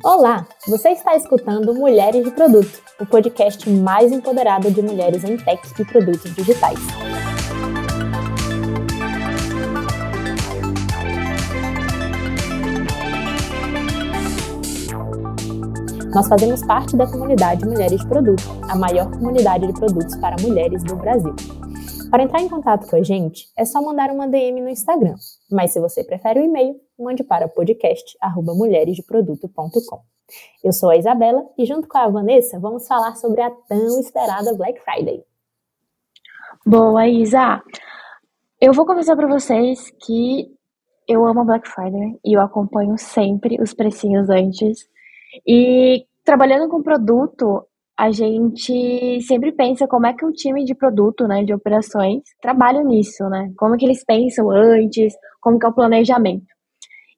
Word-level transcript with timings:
Olá, 0.00 0.46
você 0.66 0.88
está 0.88 1.14
escutando 1.14 1.74
Mulheres 1.74 2.24
de 2.24 2.30
Produto, 2.30 2.80
o 2.98 3.04
podcast 3.04 3.68
mais 3.68 4.10
empoderado 4.10 4.70
de 4.70 4.80
mulheres 4.80 5.22
em 5.22 5.36
tech 5.36 5.60
e 5.78 5.84
produtos 5.84 6.34
digitais. 6.34 6.78
Nós 16.14 16.26
fazemos 16.26 16.64
parte 16.64 16.96
da 16.96 17.06
comunidade 17.06 17.66
Mulheres 17.66 18.00
de 18.00 18.06
Produto, 18.06 18.44
a 18.70 18.74
maior 18.74 19.10
comunidade 19.10 19.66
de 19.66 19.74
produtos 19.74 20.16
para 20.16 20.36
mulheres 20.40 20.82
do 20.84 20.96
Brasil. 20.96 21.36
Para 22.12 22.22
entrar 22.24 22.42
em 22.42 22.48
contato 22.48 22.90
com 22.90 22.96
a 22.96 23.02
gente, 23.02 23.48
é 23.56 23.64
só 23.64 23.80
mandar 23.80 24.10
uma 24.10 24.28
DM 24.28 24.60
no 24.60 24.68
Instagram. 24.68 25.14
Mas 25.50 25.72
se 25.72 25.80
você 25.80 26.04
prefere 26.04 26.40
o 26.40 26.44
e-mail, 26.44 26.78
mande 26.98 27.24
para 27.24 27.48
podcast@mulheresdeproduto.com. 27.48 30.02
Eu 30.62 30.74
sou 30.74 30.90
a 30.90 30.96
Isabela 30.98 31.42
e 31.56 31.64
junto 31.64 31.88
com 31.88 31.96
a 31.96 32.10
Vanessa 32.10 32.60
vamos 32.60 32.86
falar 32.86 33.16
sobre 33.16 33.40
a 33.40 33.50
tão 33.50 33.98
esperada 33.98 34.54
Black 34.54 34.78
Friday. 34.84 35.24
Boa, 36.66 37.08
Isa. 37.08 37.62
Eu 38.60 38.74
vou 38.74 38.84
começar 38.84 39.16
para 39.16 39.26
vocês 39.26 39.90
que 40.04 40.54
eu 41.08 41.24
amo 41.24 41.46
Black 41.46 41.66
Friday 41.66 42.20
e 42.22 42.36
eu 42.36 42.42
acompanho 42.42 42.98
sempre 42.98 43.56
os 43.58 43.72
precinhos 43.72 44.28
antes. 44.28 44.86
E 45.46 46.06
trabalhando 46.22 46.68
com 46.68 46.82
produto, 46.82 47.66
a 48.02 48.10
gente 48.10 49.20
sempre 49.20 49.52
pensa 49.52 49.86
como 49.86 50.08
é 50.08 50.12
que 50.12 50.26
um 50.26 50.32
time 50.32 50.64
de 50.64 50.74
produto, 50.74 51.28
né, 51.28 51.44
de 51.44 51.54
operações, 51.54 52.20
trabalha 52.40 52.82
nisso, 52.82 53.22
né? 53.28 53.52
Como 53.56 53.76
é 53.76 53.78
que 53.78 53.84
eles 53.84 54.04
pensam 54.04 54.50
antes, 54.50 55.14
como 55.40 55.56
que 55.56 55.64
é 55.64 55.68
o 55.68 55.72
planejamento. 55.72 56.44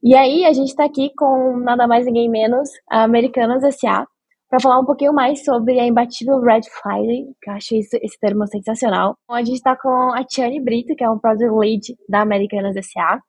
E 0.02 0.14
aí 0.14 0.44
a 0.44 0.52
gente 0.52 0.68
está 0.68 0.84
aqui 0.84 1.10
com 1.16 1.56
nada 1.56 1.86
mais 1.86 2.04
ninguém 2.04 2.28
menos 2.28 2.68
a 2.90 3.02
Americanas 3.02 3.64
S.A. 3.64 4.06
para 4.50 4.60
falar 4.60 4.78
um 4.78 4.84
pouquinho 4.84 5.14
mais 5.14 5.42
sobre 5.42 5.80
a 5.80 5.86
imbatível 5.86 6.38
Red 6.42 6.64
Friday, 6.82 7.28
que 7.40 7.48
eu 7.48 7.54
acho 7.54 7.76
isso, 7.76 7.96
esse 8.02 8.20
termo 8.20 8.46
sensacional. 8.46 9.16
Então, 9.24 9.36
a 9.36 9.42
gente 9.42 9.54
está 9.54 9.74
com 9.74 10.12
a 10.12 10.22
Tiane 10.22 10.62
Brito, 10.62 10.94
que 10.94 11.02
é 11.02 11.08
um 11.08 11.18
Product 11.18 11.50
Lead 11.50 11.96
da 12.10 12.20
Americanas 12.20 12.76
S.A. 12.76 13.20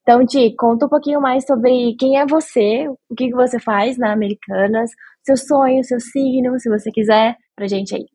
Então, 0.00 0.24
Ti, 0.24 0.54
conta 0.56 0.86
um 0.86 0.88
pouquinho 0.88 1.20
mais 1.20 1.44
sobre 1.44 1.94
quem 1.98 2.18
é 2.18 2.24
você, 2.24 2.88
o 2.88 3.14
que, 3.14 3.28
que 3.28 3.34
você 3.34 3.60
faz 3.60 3.98
na 3.98 4.14
Americanas, 4.14 4.90
seu 5.24 5.36
sonho, 5.36 5.84
seu 5.84 6.00
signo, 6.00 6.58
se 6.58 6.68
você 6.68 6.90
quiser, 6.90 7.36
pra 7.54 7.66
gente 7.66 7.94
aí. 7.94 8.06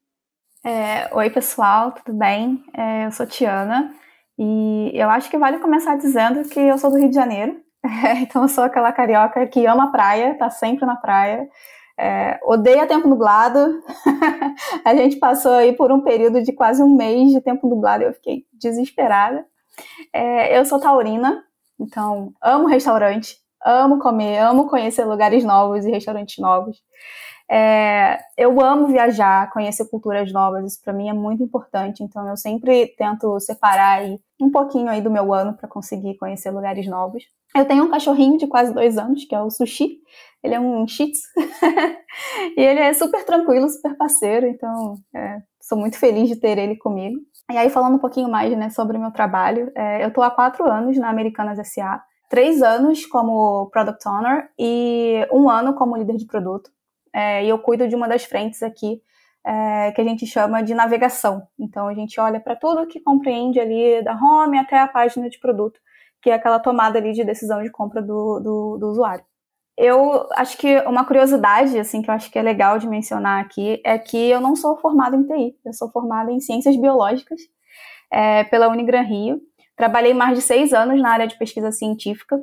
É, 0.66 1.14
Oi, 1.16 1.30
pessoal, 1.30 1.92
tudo 1.92 2.18
bem? 2.18 2.64
É, 2.76 3.06
eu 3.06 3.12
sou 3.12 3.26
Tiana 3.26 3.94
e 4.38 4.92
eu 4.94 5.10
acho 5.10 5.30
que 5.30 5.38
vale 5.38 5.60
começar 5.60 5.96
dizendo 5.96 6.48
que 6.50 6.60
eu 6.60 6.78
sou 6.78 6.92
do 6.92 6.98
Rio 6.98 7.10
de 7.10 7.16
Janeiro, 7.16 7.60
então 8.22 8.44
eu 8.44 8.50
sou 8.50 8.64
aquela 8.64 8.92
carioca 8.92 9.46
que 9.48 9.66
ama 9.66 9.86
a 9.86 9.92
praia, 9.92 10.38
tá 10.38 10.50
sempre 10.50 10.86
na 10.86 10.96
praia, 10.96 11.48
é, 12.00 12.40
odeia 12.44 12.86
tempo 12.86 13.08
nublado. 13.08 13.82
a 14.86 14.96
gente 14.96 15.18
passou 15.18 15.54
aí 15.54 15.74
por 15.74 15.92
um 15.92 16.02
período 16.02 16.44
de 16.44 16.52
quase 16.52 16.84
um 16.84 16.96
mês 16.96 17.32
de 17.32 17.42
tempo 17.42 17.68
nublado 17.68 18.04
e 18.04 18.08
eu 18.08 18.14
fiquei 18.14 18.46
desesperada. 18.54 19.46
É, 20.14 20.58
eu 20.58 20.66
sou 20.66 20.80
taurina, 20.80 21.44
então 21.80 22.34
amo 22.42 22.68
restaurante, 22.68 23.38
amo 23.66 24.00
comer, 24.00 24.40
amo 24.40 24.68
conhecer 24.68 25.06
lugares 25.06 25.44
novos 25.44 25.86
e 25.86 25.92
restaurantes 25.92 26.38
novos. 26.38 26.78
É, 27.50 28.20
eu 28.38 28.60
amo 28.60 28.88
viajar, 28.88 29.50
conhecer 29.52 29.90
culturas 29.90 30.34
novas, 30.34 30.66
isso 30.66 30.82
para 30.84 30.92
mim 30.92 31.08
é 31.10 31.14
muito 31.14 31.42
importante. 31.42 32.04
Então 32.04 32.28
eu 32.28 32.36
sempre 32.36 32.88
tento 32.98 33.40
separar 33.40 34.00
aí 34.00 34.20
um 34.40 34.52
pouquinho 34.52 34.90
aí 34.90 35.02
do 35.02 35.10
meu 35.10 35.34
ano 35.34 35.56
para 35.56 35.68
conseguir 35.68 36.18
conhecer 36.18 36.52
lugares 36.52 36.88
novos. 36.88 37.24
Eu 37.56 37.66
tenho 37.66 37.86
um 37.86 37.90
cachorrinho 37.90 38.38
de 38.38 38.48
quase 38.48 38.74
dois 38.74 38.98
anos, 38.98 39.24
que 39.24 39.34
é 39.34 39.42
o 39.42 39.50
Sushi. 39.50 40.00
Ele 40.44 40.56
é 40.56 40.60
um 40.60 40.88
Shih 40.88 41.12
e 42.58 42.62
ele 42.62 42.80
é 42.80 42.94
super 42.94 43.26
tranquilo, 43.26 43.70
super 43.70 43.96
parceiro. 43.96 44.46
Então 44.46 44.96
é, 45.16 45.38
sou 45.62 45.78
muito 45.78 45.98
feliz 45.98 46.28
de 46.28 46.36
ter 46.36 46.58
ele 46.58 46.76
comigo. 46.76 47.18
E 47.50 47.58
aí 47.58 47.70
falando 47.70 47.96
um 47.96 48.00
pouquinho 48.00 48.30
mais 48.30 48.56
né, 48.58 48.70
sobre 48.70 48.98
o 48.98 49.00
meu 49.00 49.12
trabalho, 49.12 49.72
é, 49.74 50.04
eu 50.04 50.10
estou 50.10 50.24
há 50.24 50.30
quatro 50.30 50.70
anos 50.70 50.98
na 50.98 51.10
Americanas 51.10 51.58
S.A., 51.58 52.04
três 52.30 52.62
anos 52.62 53.06
como 53.06 53.70
Product 53.72 54.08
Owner 54.08 54.50
e 54.58 55.28
um 55.32 55.50
ano 55.50 55.74
como 55.76 55.98
líder 55.98 56.18
de 56.18 56.26
produto. 56.26 56.70
É, 57.14 57.44
e 57.44 57.50
eu 57.50 57.60
cuido 57.60 57.88
de 57.88 57.96
uma 57.96 58.08
das 58.08 58.26
frentes 58.26 58.62
aqui 58.62 59.02
é, 59.46 59.92
que 59.94 60.02
a 60.02 60.04
gente 60.04 60.26
chama 60.28 60.62
de 60.62 60.74
navegação. 60.74 61.48
Então 61.58 61.88
a 61.88 61.94
gente 61.94 62.20
olha 62.20 62.40
para 62.40 62.56
tudo 62.56 62.88
que 62.88 63.00
compreende 63.00 63.60
ali 63.60 64.04
da 64.04 64.14
home 64.14 64.60
até 64.60 64.80
a 64.80 64.88
página 64.88 65.30
de 65.30 65.40
produto, 65.40 65.80
que 66.22 66.30
é 66.30 66.34
aquela 66.34 66.60
tomada 66.60 67.00
ali 67.00 67.14
de 67.14 67.24
decisão 67.24 67.64
de 67.64 67.72
compra 67.72 68.02
do, 68.02 68.40
do, 68.40 68.78
do 68.78 68.88
usuário. 68.90 69.24
Eu 69.78 70.28
acho 70.34 70.58
que 70.58 70.80
uma 70.82 71.06
curiosidade, 71.06 71.78
assim, 71.80 72.02
que 72.02 72.10
eu 72.10 72.14
acho 72.14 72.32
que 72.32 72.40
é 72.40 72.42
legal 72.42 72.80
de 72.80 72.88
mencionar 72.88 73.44
aqui, 73.44 73.80
é 73.86 73.98
que 73.98 74.18
eu 74.18 74.42
não 74.42 74.56
sou 74.56 74.76
formada 74.78 75.16
em 75.16 75.24
TI, 75.24 75.56
eu 75.64 75.72
sou 75.72 75.90
formada 75.92 76.32
em 76.32 76.40
Ciências 76.40 76.76
Biológicas 76.76 77.40
é, 78.12 78.44
pela 78.46 78.70
Unigran 78.70 79.04
Rio. 79.04 79.40
Trabalhei 79.78 80.14
mais 80.14 80.38
de 80.38 80.44
seis 80.44 80.74
anos 80.74 81.00
na 81.02 81.12
área 81.12 81.28
de 81.28 81.38
pesquisa 81.38 81.72
científica 81.72 82.38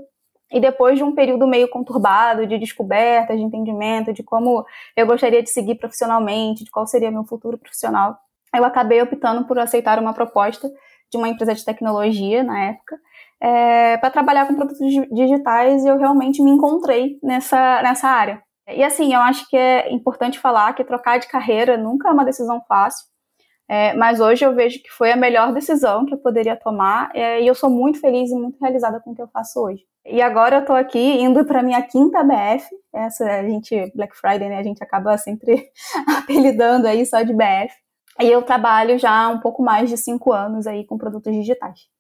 e 0.50 0.60
depois 0.60 0.96
de 0.96 1.04
um 1.04 1.12
período 1.12 1.46
meio 1.46 1.68
conturbado 1.68 2.46
de 2.46 2.56
descoberta, 2.58 3.36
de 3.36 3.42
entendimento, 3.42 4.12
de 4.12 4.22
como 4.22 4.64
eu 4.96 5.06
gostaria 5.06 5.42
de 5.42 5.50
seguir 5.50 5.74
profissionalmente, 5.74 6.64
de 6.64 6.70
qual 6.70 6.86
seria 6.86 7.10
meu 7.10 7.24
futuro 7.24 7.58
profissional, 7.58 8.16
eu 8.54 8.64
acabei 8.64 9.02
optando 9.02 9.44
por 9.46 9.58
aceitar 9.58 9.98
uma 9.98 10.14
proposta 10.14 10.70
de 11.10 11.18
uma 11.18 11.28
empresa 11.28 11.54
de 11.54 11.64
tecnologia 11.64 12.44
na 12.44 12.66
época 12.66 12.96
é, 13.40 13.96
para 13.98 14.10
trabalhar 14.10 14.46
com 14.46 14.54
produtos 14.54 14.78
digitais 15.12 15.84
e 15.84 15.88
eu 15.88 15.98
realmente 15.98 16.40
me 16.40 16.50
encontrei 16.50 17.18
nessa, 17.22 17.82
nessa 17.82 18.08
área. 18.08 18.42
E 18.68 18.82
assim, 18.82 19.12
eu 19.12 19.20
acho 19.20 19.48
que 19.50 19.56
é 19.56 19.92
importante 19.92 20.38
falar 20.38 20.72
que 20.72 20.84
trocar 20.84 21.18
de 21.18 21.28
carreira 21.28 21.76
nunca 21.76 22.08
é 22.08 22.12
uma 22.12 22.24
decisão 22.24 22.62
fácil. 22.66 23.06
É, 23.68 23.94
mas 23.94 24.20
hoje 24.20 24.44
eu 24.44 24.54
vejo 24.54 24.82
que 24.82 24.90
foi 24.90 25.10
a 25.10 25.16
melhor 25.16 25.52
decisão 25.52 26.04
que 26.04 26.12
eu 26.12 26.18
poderia 26.18 26.54
tomar 26.54 27.10
é, 27.14 27.40
e 27.42 27.46
eu 27.46 27.54
sou 27.54 27.70
muito 27.70 27.98
feliz 27.98 28.30
e 28.30 28.34
muito 28.34 28.58
realizada 28.60 29.00
com 29.00 29.12
o 29.12 29.14
que 29.14 29.22
eu 29.22 29.28
faço 29.28 29.60
hoje. 29.60 29.82
E 30.06 30.20
agora 30.20 30.56
eu 30.56 30.60
estou 30.60 30.76
aqui 30.76 30.98
indo 30.98 31.44
para 31.46 31.62
minha 31.62 31.80
quinta 31.82 32.22
BF. 32.22 32.68
Essa 32.92 33.24
a 33.24 33.42
gente 33.42 33.90
Black 33.94 34.14
Friday, 34.16 34.48
né? 34.50 34.58
A 34.58 34.62
gente 34.62 34.82
acaba 34.82 35.16
sempre 35.16 35.70
apelidando 36.06 36.86
aí 36.86 37.06
só 37.06 37.22
de 37.22 37.32
BF. 37.32 37.74
E 38.20 38.26
eu 38.26 38.42
trabalho 38.42 38.98
já 38.98 39.10
há 39.10 39.28
um 39.28 39.40
pouco 39.40 39.62
mais 39.62 39.88
de 39.88 39.96
cinco 39.96 40.32
anos 40.32 40.66
aí 40.66 40.84
com 40.84 40.98
produtos 40.98 41.32
digitais. 41.32 41.93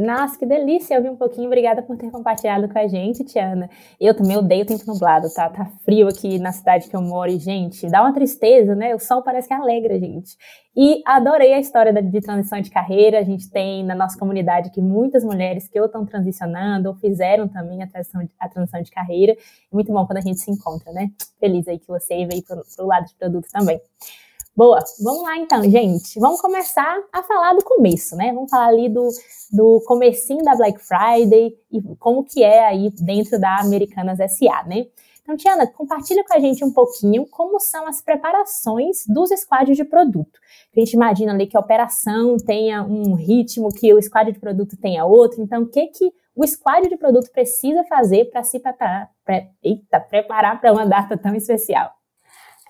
Nossa, 0.00 0.38
que 0.38 0.46
delícia 0.46 0.96
ouvir 0.96 1.10
um 1.10 1.16
pouquinho. 1.16 1.46
Obrigada 1.46 1.82
por 1.82 1.94
ter 1.94 2.10
compartilhado 2.10 2.66
com 2.70 2.78
a 2.78 2.88
gente, 2.88 3.22
Tiana. 3.22 3.68
Eu 4.00 4.14
também 4.14 4.34
odeio 4.34 4.64
tempo 4.64 4.82
nublado, 4.86 5.28
tá? 5.34 5.50
Tá 5.50 5.66
frio 5.84 6.08
aqui 6.08 6.38
na 6.38 6.52
cidade 6.52 6.88
que 6.88 6.96
eu 6.96 7.02
moro 7.02 7.30
e, 7.30 7.38
gente, 7.38 7.86
dá 7.86 8.00
uma 8.00 8.14
tristeza, 8.14 8.74
né? 8.74 8.94
O 8.94 8.98
sol 8.98 9.22
parece 9.22 9.46
que 9.46 9.52
alegra, 9.52 9.98
gente. 10.00 10.38
E 10.74 11.02
adorei 11.04 11.52
a 11.52 11.60
história 11.60 11.92
de 11.92 12.20
transição 12.22 12.62
de 12.62 12.70
carreira. 12.70 13.18
A 13.18 13.22
gente 13.22 13.50
tem 13.50 13.84
na 13.84 13.94
nossa 13.94 14.18
comunidade 14.18 14.70
aqui 14.70 14.80
muitas 14.80 15.22
mulheres 15.22 15.68
que 15.68 15.78
ou 15.78 15.84
estão 15.84 16.06
transicionando 16.06 16.88
ou 16.88 16.94
fizeram 16.94 17.46
também 17.46 17.82
a 17.82 17.86
transição, 17.86 18.24
de, 18.24 18.32
a 18.40 18.48
transição 18.48 18.80
de 18.80 18.90
carreira. 18.90 19.36
Muito 19.70 19.92
bom 19.92 20.06
quando 20.06 20.16
a 20.16 20.22
gente 20.22 20.40
se 20.40 20.50
encontra, 20.50 20.90
né? 20.94 21.10
Feliz 21.38 21.68
aí 21.68 21.78
que 21.78 21.88
você 21.88 22.24
veio 22.24 22.42
pro, 22.42 22.62
pro 22.74 22.86
lado 22.86 23.04
de 23.06 23.14
produto 23.16 23.48
também. 23.52 23.78
Boa, 24.54 24.82
vamos 25.02 25.22
lá 25.22 25.36
então, 25.38 25.62
gente. 25.62 26.18
Vamos 26.18 26.40
começar 26.40 27.02
a 27.12 27.22
falar 27.22 27.54
do 27.54 27.64
começo, 27.64 28.16
né? 28.16 28.32
Vamos 28.32 28.50
falar 28.50 28.66
ali 28.66 28.88
do, 28.88 29.08
do 29.52 29.80
comecinho 29.86 30.42
da 30.42 30.54
Black 30.56 30.78
Friday 30.80 31.56
e 31.72 31.80
como 31.98 32.24
que 32.24 32.42
é 32.42 32.66
aí 32.66 32.90
dentro 32.90 33.40
da 33.40 33.60
Americanas 33.60 34.18
SA, 34.18 34.64
né? 34.66 34.86
Então, 35.22 35.36
Tiana, 35.36 35.66
compartilha 35.68 36.24
com 36.24 36.34
a 36.34 36.40
gente 36.40 36.64
um 36.64 36.72
pouquinho 36.72 37.24
como 37.26 37.60
são 37.60 37.86
as 37.86 38.02
preparações 38.02 39.04
dos 39.06 39.30
squads 39.30 39.76
de 39.76 39.84
produto. 39.84 40.40
A 40.76 40.80
gente 40.80 40.94
imagina 40.94 41.32
ali 41.32 41.46
que 41.46 41.56
a 41.56 41.60
operação 41.60 42.36
tenha 42.36 42.82
um 42.82 43.14
ritmo, 43.14 43.72
que 43.72 43.94
o 43.94 44.02
squad 44.02 44.32
de 44.32 44.40
produto 44.40 44.76
tenha 44.76 45.04
outro. 45.04 45.40
Então, 45.40 45.62
o 45.62 45.68
que 45.68 45.86
que 45.86 46.12
o 46.34 46.44
squad 46.44 46.88
de 46.88 46.96
produto 46.96 47.30
precisa 47.30 47.84
fazer 47.84 48.24
para 48.30 48.42
se 48.42 48.58
preparar, 48.58 49.10
pre, 49.24 49.48
eita, 49.62 50.00
preparar 50.00 50.60
para 50.60 50.72
uma 50.72 50.84
data 50.84 51.16
tão 51.16 51.34
especial? 51.36 51.99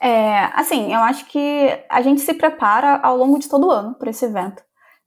É, 0.00 0.44
assim, 0.54 0.92
eu 0.92 1.00
acho 1.00 1.26
que 1.26 1.84
a 1.88 2.00
gente 2.00 2.22
se 2.22 2.32
prepara 2.32 2.98
ao 3.02 3.16
longo 3.16 3.38
de 3.38 3.48
todo 3.48 3.66
o 3.66 3.70
ano 3.70 3.94
para 3.94 4.10
esse 4.10 4.24
evento. 4.24 4.62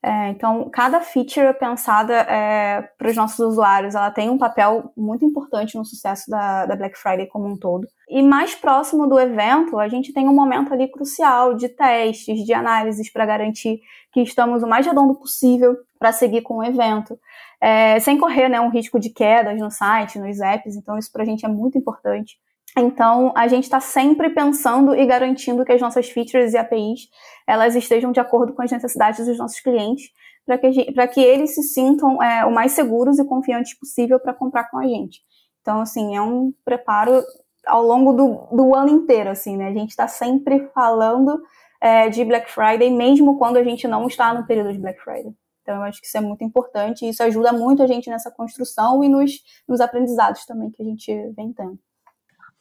É, 0.05 0.29
então, 0.31 0.69
cada 0.69 0.99
feature 0.99 1.53
pensada 1.57 2.13
é, 2.13 2.81
para 2.97 3.09
os 3.09 3.15
nossos 3.15 3.39
usuários, 3.39 3.95
ela 3.95 4.11
tem 4.11 4.29
um 4.29 4.37
papel 4.37 4.91
muito 4.97 5.23
importante 5.23 5.77
no 5.77 5.85
sucesso 5.85 6.29
da, 6.29 6.65
da, 6.65 6.75
Black 6.75 6.97
Friday 6.97 7.25
como 7.27 7.47
um 7.47 7.57
todo. 7.57 7.87
E 8.09 8.21
mais 8.21 8.53
próximo 8.53 9.07
do 9.07 9.17
evento, 9.17 9.79
a 9.79 9.87
gente 9.87 10.11
tem 10.11 10.27
um 10.27 10.35
momento 10.35 10.73
ali 10.73 10.89
crucial 10.89 11.53
de 11.53 11.69
testes, 11.69 12.43
de 12.43 12.53
análises 12.53 13.09
para 13.13 13.25
garantir 13.25 13.79
que 14.11 14.19
estamos 14.21 14.61
o 14.61 14.67
mais 14.67 14.85
redondo 14.85 15.15
possível 15.15 15.77
para 15.97 16.11
seguir 16.11 16.41
com 16.41 16.57
o 16.57 16.63
evento, 16.63 17.17
é, 17.61 17.97
sem 18.01 18.17
correr 18.17 18.49
né, 18.49 18.59
um 18.59 18.69
risco 18.69 18.99
de 18.99 19.09
quedas 19.09 19.57
no 19.57 19.71
site, 19.71 20.19
nos 20.19 20.41
apps. 20.41 20.75
Então, 20.75 20.97
isso 20.97 21.11
para 21.13 21.23
a 21.23 21.25
gente 21.25 21.45
é 21.45 21.49
muito 21.49 21.77
importante. 21.77 22.37
Então, 22.77 23.31
a 23.35 23.47
gente 23.47 23.65
está 23.65 23.79
sempre 23.79 24.29
pensando 24.31 24.95
e 24.95 25.05
garantindo 25.05 25.63
que 25.63 25.71
as 25.71 25.81
nossas 25.81 26.09
features 26.09 26.53
e 26.53 26.57
APIs 26.57 27.07
elas 27.47 27.75
estejam 27.75 28.11
de 28.11 28.19
acordo 28.19 28.53
com 28.53 28.61
as 28.61 28.71
necessidades 28.71 29.25
dos 29.25 29.37
nossos 29.37 29.59
clientes, 29.59 30.09
para 30.45 30.57
que, 30.57 30.71
que 31.13 31.21
eles 31.21 31.53
se 31.53 31.63
sintam 31.63 32.21
é, 32.21 32.45
o 32.45 32.51
mais 32.51 32.71
seguros 32.71 33.19
e 33.19 33.25
confiantes 33.25 33.77
possível 33.77 34.19
para 34.19 34.33
comprar 34.33 34.69
com 34.69 34.77
a 34.77 34.87
gente. 34.87 35.21
Então, 35.61 35.81
assim, 35.81 36.15
é 36.15 36.21
um 36.21 36.53
preparo 36.65 37.23
ao 37.65 37.81
longo 37.81 38.11
do, 38.13 38.55
do 38.55 38.75
ano 38.75 38.89
inteiro, 38.89 39.29
assim, 39.29 39.55
né? 39.55 39.67
A 39.67 39.73
gente 39.73 39.91
está 39.91 40.07
sempre 40.07 40.67
falando 40.73 41.41
é, 41.79 42.09
de 42.09 42.25
Black 42.25 42.51
Friday, 42.51 42.89
mesmo 42.89 43.37
quando 43.37 43.57
a 43.57 43.63
gente 43.63 43.87
não 43.87 44.07
está 44.07 44.33
no 44.33 44.45
período 44.45 44.73
de 44.73 44.79
Black 44.79 44.99
Friday. 45.01 45.33
Então, 45.61 45.75
eu 45.77 45.83
acho 45.83 46.01
que 46.01 46.07
isso 46.07 46.17
é 46.17 46.21
muito 46.21 46.43
importante 46.43 47.05
e 47.05 47.09
isso 47.09 47.23
ajuda 47.23 47.53
muito 47.53 47.81
a 47.81 47.87
gente 47.87 48.09
nessa 48.09 48.29
construção 48.29 49.01
e 49.03 49.07
nos, 49.07 49.31
nos 49.65 49.79
aprendizados 49.79 50.45
também 50.45 50.69
que 50.71 50.81
a 50.81 50.85
gente 50.85 51.13
vem 51.37 51.53
tendo. 51.53 51.79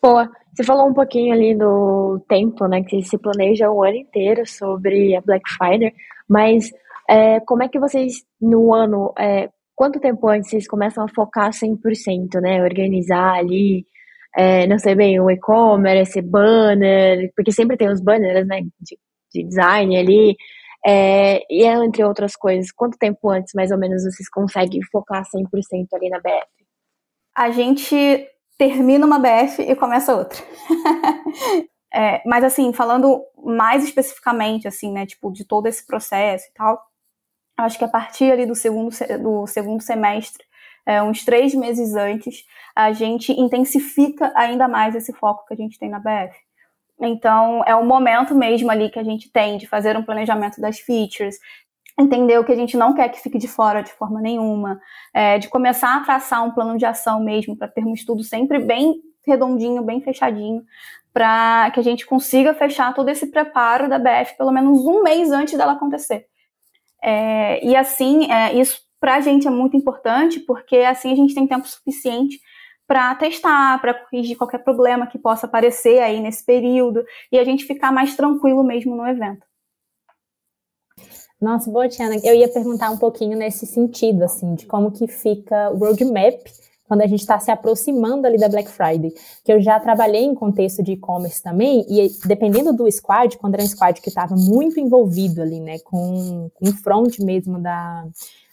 Boa. 0.02 0.28
Você 0.52 0.64
falou 0.64 0.88
um 0.88 0.92
pouquinho 0.92 1.32
ali 1.32 1.54
do 1.54 2.18
tempo, 2.28 2.66
né, 2.66 2.82
que 2.82 3.02
se 3.04 3.16
planeja 3.16 3.70
o 3.70 3.84
ano 3.84 3.96
inteiro 3.96 4.44
sobre 4.46 5.14
a 5.16 5.20
Black 5.20 5.48
Friday, 5.48 5.94
mas 6.28 6.70
é, 7.08 7.38
como 7.40 7.62
é 7.62 7.68
que 7.68 7.78
vocês, 7.78 8.24
no 8.40 8.74
ano, 8.74 9.14
é, 9.16 9.48
quanto 9.76 10.00
tempo 10.00 10.28
antes 10.28 10.50
vocês 10.50 10.66
começam 10.66 11.04
a 11.04 11.08
focar 11.08 11.52
100%, 11.52 12.40
né, 12.40 12.62
organizar 12.62 13.34
ali, 13.34 13.86
é, 14.36 14.66
não 14.66 14.78
sei 14.78 14.94
bem, 14.96 15.20
o 15.20 15.30
e-commerce, 15.30 16.20
banner, 16.20 17.32
porque 17.36 17.52
sempre 17.52 17.76
tem 17.76 17.88
os 17.88 18.00
banners, 18.00 18.46
né, 18.46 18.60
de, 18.80 18.98
de 19.32 19.44
design 19.48 19.96
ali, 19.96 20.36
é, 20.84 21.42
e 21.48 21.64
é, 21.64 21.74
entre 21.84 22.04
outras 22.04 22.34
coisas, 22.34 22.72
quanto 22.72 22.98
tempo 22.98 23.30
antes, 23.30 23.52
mais 23.54 23.70
ou 23.70 23.78
menos, 23.78 24.02
vocês 24.02 24.28
conseguem 24.28 24.80
focar 24.90 25.22
100% 25.24 25.86
ali 25.94 26.08
na 26.10 26.18
BF? 26.18 26.66
A 27.36 27.50
gente 27.50 28.28
termina 28.58 29.06
uma 29.06 29.18
BF 29.18 29.62
e 29.62 29.74
começa 29.74 30.14
outra. 30.14 30.42
é, 31.92 32.22
mas, 32.26 32.44
assim, 32.44 32.72
falando 32.72 33.22
mais 33.44 33.84
especificamente, 33.84 34.68
assim, 34.68 34.92
né, 34.92 35.06
tipo, 35.06 35.32
de 35.32 35.44
todo 35.44 35.66
esse 35.66 35.86
processo 35.86 36.48
e 36.48 36.52
tal, 36.52 36.80
acho 37.56 37.78
que 37.78 37.84
a 37.84 37.88
partir 37.88 38.32
ali 38.32 38.46
do 38.46 38.54
segundo, 38.54 38.90
do 39.20 39.46
segundo 39.46 39.82
semestre, 39.82 40.44
é, 40.84 41.02
uns 41.02 41.24
três 41.24 41.54
meses 41.54 41.94
antes, 41.94 42.44
a 42.74 42.92
gente 42.92 43.32
intensifica 43.32 44.32
ainda 44.34 44.66
mais 44.66 44.94
esse 44.94 45.12
foco 45.12 45.46
que 45.46 45.54
a 45.54 45.56
gente 45.56 45.78
tem 45.78 45.88
na 45.88 45.98
BF. 45.98 46.36
Então, 47.00 47.62
é 47.66 47.74
o 47.74 47.84
momento 47.84 48.34
mesmo 48.34 48.70
ali 48.70 48.90
que 48.90 48.98
a 48.98 49.04
gente 49.04 49.30
tem 49.30 49.58
de 49.58 49.66
fazer 49.66 49.96
um 49.96 50.04
planejamento 50.04 50.60
das 50.60 50.78
features, 50.78 51.36
entender 51.98 52.38
o 52.38 52.44
que 52.44 52.52
a 52.52 52.56
gente 52.56 52.76
não 52.76 52.94
quer 52.94 53.08
que 53.08 53.20
fique 53.20 53.38
de 53.38 53.48
fora 53.48 53.82
de 53.82 53.92
forma 53.92 54.20
nenhuma, 54.20 54.80
é, 55.12 55.38
de 55.38 55.48
começar 55.48 55.96
a 55.96 56.00
traçar 56.00 56.44
um 56.44 56.50
plano 56.50 56.78
de 56.78 56.86
ação 56.86 57.22
mesmo, 57.22 57.56
para 57.56 57.68
termos 57.68 58.04
tudo 58.04 58.22
sempre 58.24 58.58
bem 58.58 58.94
redondinho, 59.26 59.82
bem 59.82 60.00
fechadinho, 60.00 60.64
para 61.12 61.70
que 61.72 61.80
a 61.80 61.82
gente 61.82 62.06
consiga 62.06 62.54
fechar 62.54 62.94
todo 62.94 63.08
esse 63.08 63.26
preparo 63.26 63.88
da 63.88 63.98
BF 63.98 64.36
pelo 64.36 64.50
menos 64.50 64.84
um 64.84 65.02
mês 65.02 65.30
antes 65.30 65.56
dela 65.56 65.72
acontecer. 65.72 66.26
É, 67.02 67.64
e 67.64 67.76
assim, 67.76 68.30
é, 68.30 68.54
isso 68.54 68.80
para 68.98 69.16
a 69.16 69.20
gente 69.20 69.46
é 69.46 69.50
muito 69.50 69.76
importante, 69.76 70.40
porque 70.40 70.76
assim 70.76 71.12
a 71.12 71.16
gente 71.16 71.34
tem 71.34 71.46
tempo 71.46 71.66
suficiente 71.66 72.40
para 72.86 73.14
testar, 73.14 73.80
para 73.80 73.94
corrigir 73.94 74.36
qualquer 74.36 74.58
problema 74.58 75.06
que 75.06 75.18
possa 75.18 75.46
aparecer 75.46 76.00
aí 76.00 76.20
nesse 76.20 76.44
período 76.44 77.04
e 77.30 77.38
a 77.38 77.44
gente 77.44 77.64
ficar 77.64 77.90
mais 77.90 78.14
tranquilo 78.16 78.62
mesmo 78.62 78.94
no 78.94 79.06
evento. 79.06 79.46
Nossa, 81.42 81.68
boa, 81.68 81.88
Tiana. 81.88 82.14
Eu 82.22 82.36
ia 82.36 82.46
perguntar 82.46 82.88
um 82.90 82.96
pouquinho 82.96 83.36
nesse 83.36 83.66
sentido, 83.66 84.22
assim, 84.22 84.54
de 84.54 84.64
como 84.64 84.92
que 84.92 85.08
fica 85.08 85.70
o 85.70 85.76
roadmap 85.76 86.40
quando 86.86 87.00
a 87.00 87.06
gente 87.08 87.18
está 87.18 87.36
se 87.40 87.50
aproximando 87.50 88.28
ali 88.28 88.38
da 88.38 88.48
Black 88.48 88.70
Friday. 88.70 89.12
Que 89.44 89.52
eu 89.52 89.60
já 89.60 89.80
trabalhei 89.80 90.22
em 90.22 90.36
contexto 90.36 90.84
de 90.84 90.92
e-commerce 90.92 91.42
também, 91.42 91.84
e 91.88 92.08
dependendo 92.26 92.72
do 92.72 92.88
squad, 92.92 93.36
quando 93.38 93.54
era 93.54 93.64
um 93.64 93.66
squad 93.66 94.00
que 94.00 94.08
estava 94.08 94.36
muito 94.36 94.78
envolvido 94.78 95.42
ali, 95.42 95.58
né, 95.58 95.80
com, 95.80 96.48
o 96.60 96.72
front 96.74 97.18
mesmo 97.18 97.58
da, 97.58 98.06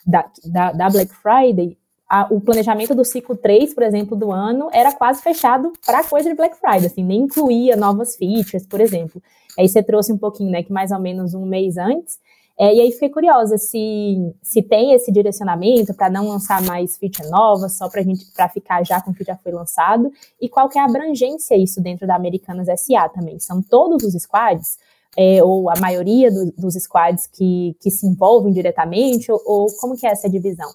da, 0.03 0.25
da, 0.45 0.71
da 0.71 0.89
Black 0.89 1.13
Friday, 1.13 1.77
a, 2.09 2.27
o 2.33 2.41
planejamento 2.41 2.95
do 2.95 3.05
ciclo 3.05 3.37
3, 3.37 3.71
por 3.71 3.83
exemplo, 3.83 4.17
do 4.17 4.31
ano, 4.31 4.67
era 4.73 4.91
quase 4.91 5.21
fechado 5.21 5.71
para 5.85 6.03
coisa 6.03 6.27
de 6.27 6.35
Black 6.35 6.57
Friday, 6.59 6.87
assim, 6.87 7.03
nem 7.03 7.21
incluía 7.21 7.75
novas 7.75 8.15
features, 8.15 8.65
por 8.65 8.81
exemplo. 8.81 9.21
Aí 9.59 9.69
você 9.69 9.83
trouxe 9.83 10.11
um 10.11 10.17
pouquinho, 10.17 10.49
né, 10.49 10.63
que 10.63 10.73
mais 10.73 10.89
ou 10.89 10.99
menos 10.99 11.35
um 11.35 11.45
mês 11.45 11.77
antes. 11.77 12.17
É, 12.61 12.75
e 12.75 12.81
aí 12.81 12.91
fiquei 12.91 13.09
curiosa 13.09 13.57
se, 13.57 14.35
se 14.43 14.61
tem 14.61 14.91
esse 14.91 15.13
direcionamento 15.13 15.93
para 15.93 16.09
não 16.09 16.27
lançar 16.27 16.61
mais 16.63 16.97
feature 16.97 17.29
nova, 17.29 17.69
só 17.69 17.89
para 17.89 18.01
gente 18.01 18.25
para 18.33 18.49
ficar 18.49 18.85
já 18.85 19.01
com 19.01 19.11
o 19.11 19.13
que 19.13 19.23
já 19.23 19.37
foi 19.37 19.53
lançado, 19.53 20.11
e 20.41 20.49
qual 20.49 20.67
que 20.67 20.77
é 20.77 20.81
a 20.81 20.85
abrangência 20.85 21.55
isso 21.55 21.81
dentro 21.81 22.05
da 22.05 22.17
Americanas 22.17 22.67
SA 22.81 23.07
também. 23.07 23.39
São 23.39 23.61
todos 23.61 24.03
os 24.03 24.21
squads, 24.21 24.77
é, 25.17 25.41
ou 25.41 25.69
a 25.69 25.79
maioria 25.79 26.29
do, 26.29 26.51
dos 26.51 26.73
squads 26.73 27.27
que, 27.27 27.77
que 27.79 27.89
se 27.89 28.05
envolvem 28.05 28.51
diretamente, 28.51 29.31
ou, 29.31 29.41
ou 29.45 29.67
como 29.79 29.95
que 29.95 30.05
é 30.05 30.11
essa 30.11 30.29
divisão? 30.29 30.69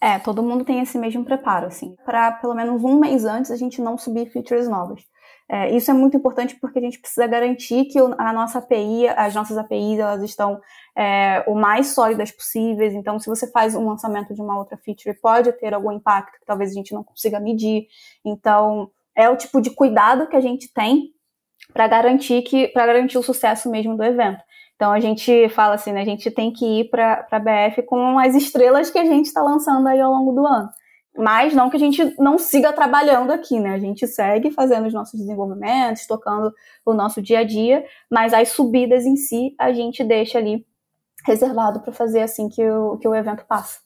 É, 0.00 0.20
todo 0.20 0.42
mundo 0.42 0.64
tem 0.64 0.80
esse 0.80 0.96
mesmo 0.98 1.24
preparo, 1.24 1.66
assim, 1.66 1.96
para 2.04 2.30
pelo 2.30 2.54
menos 2.54 2.84
um 2.84 3.00
mês 3.00 3.24
antes 3.24 3.50
a 3.50 3.56
gente 3.56 3.82
não 3.82 3.98
subir 3.98 4.30
features 4.30 4.68
novas. 4.68 5.02
É, 5.50 5.74
isso 5.76 5.90
é 5.90 5.94
muito 5.94 6.16
importante 6.16 6.56
porque 6.58 6.78
a 6.78 6.82
gente 6.82 6.98
precisa 6.98 7.26
garantir 7.26 7.84
que 7.84 7.98
a 7.98 8.32
nossa 8.32 8.58
API, 8.60 9.08
as 9.08 9.34
nossas 9.34 9.58
APIs, 9.58 9.98
elas 9.98 10.22
estão 10.22 10.60
é, 10.96 11.44
o 11.46 11.54
mais 11.54 11.88
sólidas 11.88 12.30
possíveis. 12.30 12.94
Então, 12.94 13.18
se 13.18 13.28
você 13.28 13.50
faz 13.50 13.74
um 13.74 13.86
lançamento 13.86 14.32
de 14.34 14.40
uma 14.40 14.58
outra 14.58 14.78
feature, 14.78 15.18
pode 15.20 15.52
ter 15.52 15.74
algum 15.74 15.92
impacto 15.92 16.38
que 16.38 16.46
talvez 16.46 16.70
a 16.70 16.74
gente 16.74 16.94
não 16.94 17.04
consiga 17.04 17.38
medir. 17.38 17.86
Então, 18.24 18.90
é 19.16 19.28
o 19.28 19.36
tipo 19.36 19.60
de 19.60 19.70
cuidado 19.70 20.26
que 20.28 20.36
a 20.36 20.40
gente 20.40 20.72
tem 20.72 21.14
para 21.72 21.86
garantir 21.88 22.42
que 22.42 22.68
para 22.68 22.86
garantir 22.86 23.18
o 23.18 23.22
sucesso 23.22 23.70
mesmo 23.70 23.96
do 23.96 24.04
evento. 24.04 24.42
Então 24.76 24.92
a 24.92 25.00
gente 25.00 25.48
fala 25.50 25.74
assim, 25.74 25.92
né, 25.92 26.02
a 26.02 26.04
gente 26.04 26.30
tem 26.30 26.52
que 26.52 26.80
ir 26.80 26.90
para 26.90 27.26
a 27.30 27.38
BF 27.38 27.82
com 27.84 28.18
as 28.18 28.34
estrelas 28.34 28.90
que 28.90 28.98
a 28.98 29.04
gente 29.04 29.26
está 29.26 29.40
lançando 29.40 29.86
aí 29.86 30.00
ao 30.00 30.12
longo 30.12 30.32
do 30.32 30.46
ano. 30.46 30.68
Mas 31.16 31.54
não 31.54 31.70
que 31.70 31.76
a 31.76 31.80
gente 31.80 32.14
não 32.18 32.38
siga 32.38 32.72
trabalhando 32.72 33.30
aqui, 33.30 33.60
né? 33.60 33.74
A 33.74 33.78
gente 33.78 34.06
segue 34.06 34.50
fazendo 34.50 34.86
os 34.86 34.92
nossos 34.92 35.18
desenvolvimentos, 35.18 36.06
tocando 36.06 36.52
o 36.84 36.92
nosso 36.92 37.22
dia 37.22 37.40
a 37.40 37.44
dia, 37.44 37.84
mas 38.10 38.34
as 38.34 38.48
subidas 38.48 39.06
em 39.06 39.16
si 39.16 39.54
a 39.58 39.72
gente 39.72 40.02
deixa 40.02 40.38
ali 40.38 40.66
reservado 41.24 41.80
para 41.80 41.92
fazer 41.92 42.20
assim 42.20 42.48
que 42.48 42.68
o, 42.68 42.98
que 42.98 43.06
o 43.06 43.14
evento 43.14 43.44
passa. 43.46 43.78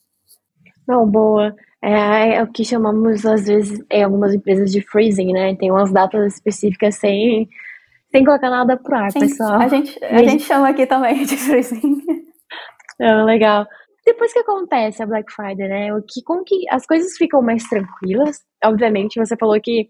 Não, 0.86 1.06
boa. 1.06 1.54
É, 1.82 2.36
é, 2.36 2.42
o 2.42 2.50
que 2.50 2.64
chamamos, 2.64 3.24
às 3.26 3.46
vezes, 3.46 3.84
em 3.90 4.02
algumas 4.02 4.34
empresas 4.34 4.72
de 4.72 4.80
freezing, 4.80 5.32
né? 5.32 5.54
Tem 5.54 5.70
umas 5.70 5.92
datas 5.92 6.34
específicas 6.34 6.96
sem 6.96 7.48
sem 8.10 8.24
colocar 8.24 8.48
nada 8.48 8.76
pro 8.76 8.96
ar, 8.96 9.12
Sim, 9.12 9.20
pessoal. 9.20 9.60
A 9.60 9.68
gente, 9.68 10.02
a 10.02 10.22
gente 10.22 10.42
chama 10.42 10.70
aqui 10.70 10.86
também 10.86 11.24
de 11.24 11.36
freezing. 11.36 12.02
Não, 12.98 13.24
legal. 13.26 13.66
Depois 14.08 14.32
que 14.32 14.38
acontece 14.38 15.02
a 15.02 15.06
Black 15.06 15.30
Friday, 15.30 15.68
né? 15.68 15.94
O 15.94 16.00
que, 16.00 16.22
como 16.22 16.42
que 16.42 16.64
as 16.70 16.86
coisas 16.86 17.14
ficam 17.18 17.42
mais 17.42 17.62
tranquilas? 17.64 18.38
Obviamente, 18.64 19.20
você 19.20 19.36
falou 19.36 19.60
que 19.60 19.86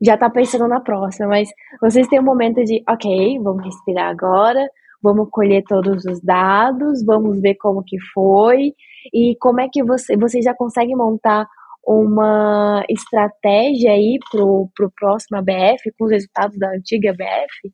já 0.00 0.16
tá 0.16 0.30
pensando 0.30 0.68
na 0.68 0.80
próxima, 0.80 1.26
mas 1.26 1.48
vocês 1.80 2.06
têm 2.06 2.20
um 2.20 2.24
momento 2.24 2.62
de, 2.62 2.84
ok, 2.88 3.36
vamos 3.42 3.64
respirar 3.64 4.10
agora, 4.10 4.64
vamos 5.02 5.28
colher 5.32 5.64
todos 5.66 6.04
os 6.04 6.20
dados, 6.20 7.04
vamos 7.04 7.40
ver 7.40 7.56
como 7.56 7.82
que 7.84 7.96
foi 8.14 8.74
e 9.12 9.34
como 9.40 9.60
é 9.60 9.68
que 9.68 9.82
você, 9.82 10.16
você 10.16 10.40
já 10.40 10.54
consegue 10.54 10.94
montar 10.94 11.44
uma 11.84 12.84
estratégia 12.88 13.90
aí 13.90 14.20
pro, 14.30 14.70
pro 14.76 14.92
próximo 14.96 15.36
ABF, 15.38 15.90
com 15.98 16.04
os 16.04 16.12
resultados 16.12 16.56
da 16.56 16.70
antiga 16.70 17.10
ABF? 17.10 17.72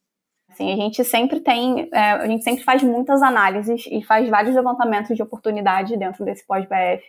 Sim, 0.54 0.72
a 0.72 0.76
gente 0.76 1.04
sempre 1.04 1.40
tem, 1.40 1.88
é, 1.92 2.12
a 2.12 2.26
gente 2.26 2.44
sempre 2.44 2.64
faz 2.64 2.82
muitas 2.82 3.22
análises 3.22 3.86
e 3.86 4.02
faz 4.02 4.28
vários 4.28 4.54
levantamentos 4.54 5.16
de 5.16 5.22
oportunidade 5.22 5.96
dentro 5.96 6.24
desse 6.24 6.46
pós-BF. 6.46 7.02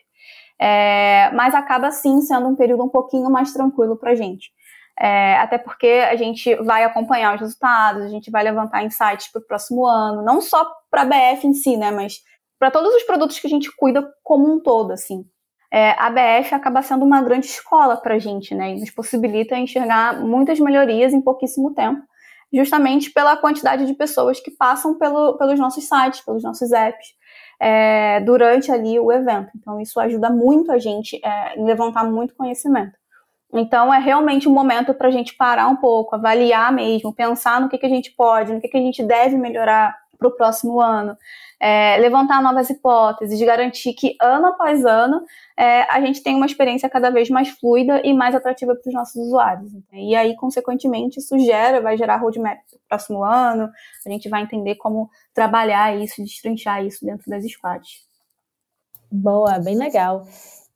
É, 0.60 1.32
mas 1.34 1.54
acaba 1.54 1.92
sim 1.92 2.22
sendo 2.22 2.48
um 2.48 2.56
período 2.56 2.84
um 2.84 2.90
pouquinho 2.90 3.30
mais 3.30 3.54
tranquilo 3.54 3.98
para 3.98 4.12
a 4.12 4.16
gente. 4.16 4.52
É, 4.98 5.36
até 5.38 5.58
porque 5.58 6.06
a 6.10 6.16
gente 6.16 6.56
vai 6.56 6.84
acompanhar 6.84 7.36
os 7.36 7.42
resultados, 7.42 8.04
a 8.04 8.10
gente 8.10 8.32
vai 8.32 8.44
levantar 8.44 8.84
insights 8.84 9.32
para 9.32 9.42
o 9.42 9.46
próximo 9.46 9.86
ano, 9.86 10.22
não 10.24 10.42
só 10.42 10.66
para 10.90 11.02
a 11.02 11.06
BF 11.06 11.48
em 11.48 11.54
si, 11.54 11.75
né, 11.75 11.92
mas 11.92 12.22
para 12.58 12.72
todos 12.72 12.96
os 12.96 13.04
produtos 13.04 13.38
que 13.38 13.48
a 13.48 13.50
gente 13.50 13.70
cuida 13.75 14.08
como 14.24 14.50
um 14.50 14.62
todo, 14.62 14.94
assim 14.94 15.25
é, 15.75 15.92
a 15.98 16.10
BF 16.10 16.56
acaba 16.56 16.82
sendo 16.82 17.04
uma 17.04 17.22
grande 17.22 17.48
escola 17.48 17.98
para 17.98 18.16
a 18.16 18.20
gente, 18.20 18.56
né? 18.56 18.72
E 18.72 18.80
nos 18.80 18.92
possibilita 18.92 19.58
enxergar 19.58 20.22
muitas 20.22 20.58
melhorias 20.58 21.14
em 21.14 21.20
pouquíssimo 21.20 21.74
tempo, 21.74 22.02
justamente 22.56 23.12
pela 23.12 23.36
quantidade 23.36 23.86
de 23.86 23.94
pessoas 23.94 24.40
que 24.40 24.52
passam 24.52 24.98
pelo, 24.98 25.38
pelos 25.38 25.60
nossos 25.60 25.88
sites, 25.88 26.22
pelos 26.22 26.44
nossos 26.44 26.72
apps, 26.72 27.08
é, 27.60 28.20
durante 28.22 28.72
ali 28.72 29.00
o 29.00 29.12
evento. 29.12 29.52
Então, 29.56 29.80
isso 29.80 30.00
ajuda 30.00 30.30
muito 30.30 30.72
a 30.72 30.80
gente 30.80 31.20
é, 31.24 31.60
em 31.60 31.66
levantar 31.66 32.04
muito 32.06 32.36
conhecimento. 32.36 32.94
Então, 33.54 33.94
é 33.94 34.00
realmente 34.00 34.50
um 34.50 34.54
momento 34.54 34.94
para 34.94 35.08
a 35.08 35.12
gente 35.12 35.36
parar 35.36 35.68
um 35.68 35.78
pouco, 35.78 36.16
avaliar 36.16 36.74
mesmo, 36.74 37.14
pensar 37.14 37.62
no 37.62 37.70
que, 37.70 37.78
que 37.78 37.86
a 37.86 37.90
gente 37.90 38.12
pode, 38.12 38.54
no 38.54 38.60
que, 38.60 38.68
que 38.68 38.78
a 38.78 38.82
gente 38.82 39.04
deve 39.04 39.38
melhorar 39.38 39.96
para 40.17 40.27
o 40.27 40.31
próximo 40.31 40.81
ano, 40.81 41.17
é, 41.60 41.98
levantar 41.98 42.41
novas 42.41 42.69
hipóteses, 42.69 43.39
garantir 43.41 43.93
que 43.93 44.15
ano 44.22 44.48
após 44.48 44.86
ano 44.86 45.24
é, 45.57 45.81
a 45.84 46.01
gente 46.01 46.22
tem 46.22 46.36
uma 46.36 46.45
experiência 46.45 46.89
cada 46.89 47.10
vez 47.10 47.29
mais 47.29 47.50
fluida 47.50 48.01
e 48.03 48.13
mais 48.13 48.36
atrativa 48.36 48.75
para 48.75 48.89
os 48.89 48.93
nossos 48.93 49.15
usuários. 49.15 49.72
E 49.93 50.15
aí, 50.15 50.36
consequentemente, 50.36 51.19
isso 51.19 51.38
gera, 51.39 51.81
vai 51.81 51.98
gerar 51.98 52.17
roadmap 52.17 52.57
para 52.69 52.77
o 52.77 52.79
próximo 52.89 53.24
ano, 53.24 53.69
a 54.05 54.10
gente 54.10 54.29
vai 54.29 54.43
entender 54.43 54.75
como 54.75 55.10
trabalhar 55.34 55.95
isso, 55.95 56.22
destrinchar 56.22 56.86
isso 56.86 57.05
dentro 57.05 57.29
das 57.29 57.43
squads. 57.50 58.05
Boa, 59.12 59.60
bem 59.60 59.77
legal. 59.77 60.25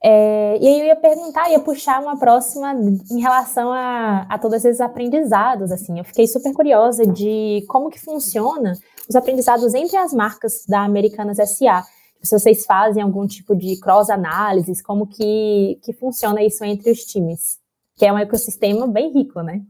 É, 0.01 0.57
e 0.61 0.67
aí 0.67 0.79
eu 0.79 0.85
ia 0.85 0.95
perguntar, 0.95 1.49
ia 1.49 1.59
puxar 1.59 2.01
uma 2.01 2.17
próxima 2.17 2.73
em 3.11 3.19
relação 3.19 3.71
a, 3.73 4.25
a 4.29 4.37
todos 4.37 4.63
esses 4.63 4.79
aprendizados, 4.79 5.71
assim. 5.71 5.97
Eu 5.97 6.05
fiquei 6.05 6.25
super 6.25 6.53
curiosa 6.53 7.05
de 7.05 7.65
como 7.67 7.89
que 7.89 7.99
funciona 7.99 8.73
os 9.09 9.15
aprendizados 9.15 9.73
entre 9.73 9.97
as 9.97 10.13
marcas 10.13 10.65
da 10.67 10.81
Americanas 10.81 11.37
SA. 11.37 11.83
Se 12.21 12.37
vocês 12.37 12.65
fazem 12.65 13.01
algum 13.01 13.25
tipo 13.25 13.55
de 13.55 13.79
cross-análises, 13.79 14.81
como 14.81 15.07
que, 15.07 15.79
que 15.83 15.93
funciona 15.93 16.43
isso 16.43 16.63
entre 16.63 16.91
os 16.91 17.03
times? 17.05 17.57
Que 17.95 18.05
é 18.05 18.13
um 18.13 18.17
ecossistema 18.17 18.87
bem 18.87 19.11
rico, 19.11 19.41
né? 19.41 19.61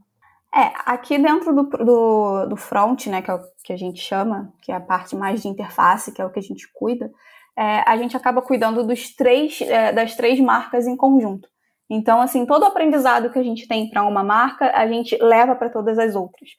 É, 0.54 0.72
aqui 0.86 1.18
dentro 1.20 1.56
do, 1.56 1.64
do, 1.64 2.46
do 2.48 2.56
front, 2.58 3.06
né, 3.06 3.22
que 3.22 3.30
é 3.30 3.36
o 3.36 3.40
que 3.64 3.72
a 3.72 3.78
gente 3.78 4.02
chama, 4.02 4.52
que 4.62 4.72
é 4.72 4.76
a 4.76 4.82
parte 4.82 5.16
mais 5.16 5.44
de 5.44 5.48
interface, 5.48 6.12
que 6.12 6.22
é 6.22 6.26
o 6.26 6.32
que 6.32 6.40
a 6.40 6.44
gente 6.44 6.68
cuida, 6.74 7.12
é, 7.56 7.84
a 7.86 7.96
gente 7.98 8.18
acaba 8.18 8.42
cuidando 8.42 8.84
dos 8.84 9.16
três, 9.16 9.62
é, 9.62 9.94
das 9.94 10.16
três 10.16 10.40
marcas 10.40 10.88
em 10.88 10.98
conjunto. 10.98 11.48
Então, 11.88 12.20
assim, 12.20 12.48
todo 12.48 12.64
o 12.64 12.66
aprendizado 12.66 13.30
que 13.30 13.38
a 13.38 13.44
gente 13.44 13.68
tem 13.68 13.90
para 13.90 14.04
uma 14.04 14.24
marca, 14.24 14.72
a 14.76 14.88
gente 14.88 15.16
leva 15.22 15.56
para 15.56 15.70
todas 15.70 16.00
as 16.00 16.16
outras. 16.16 16.50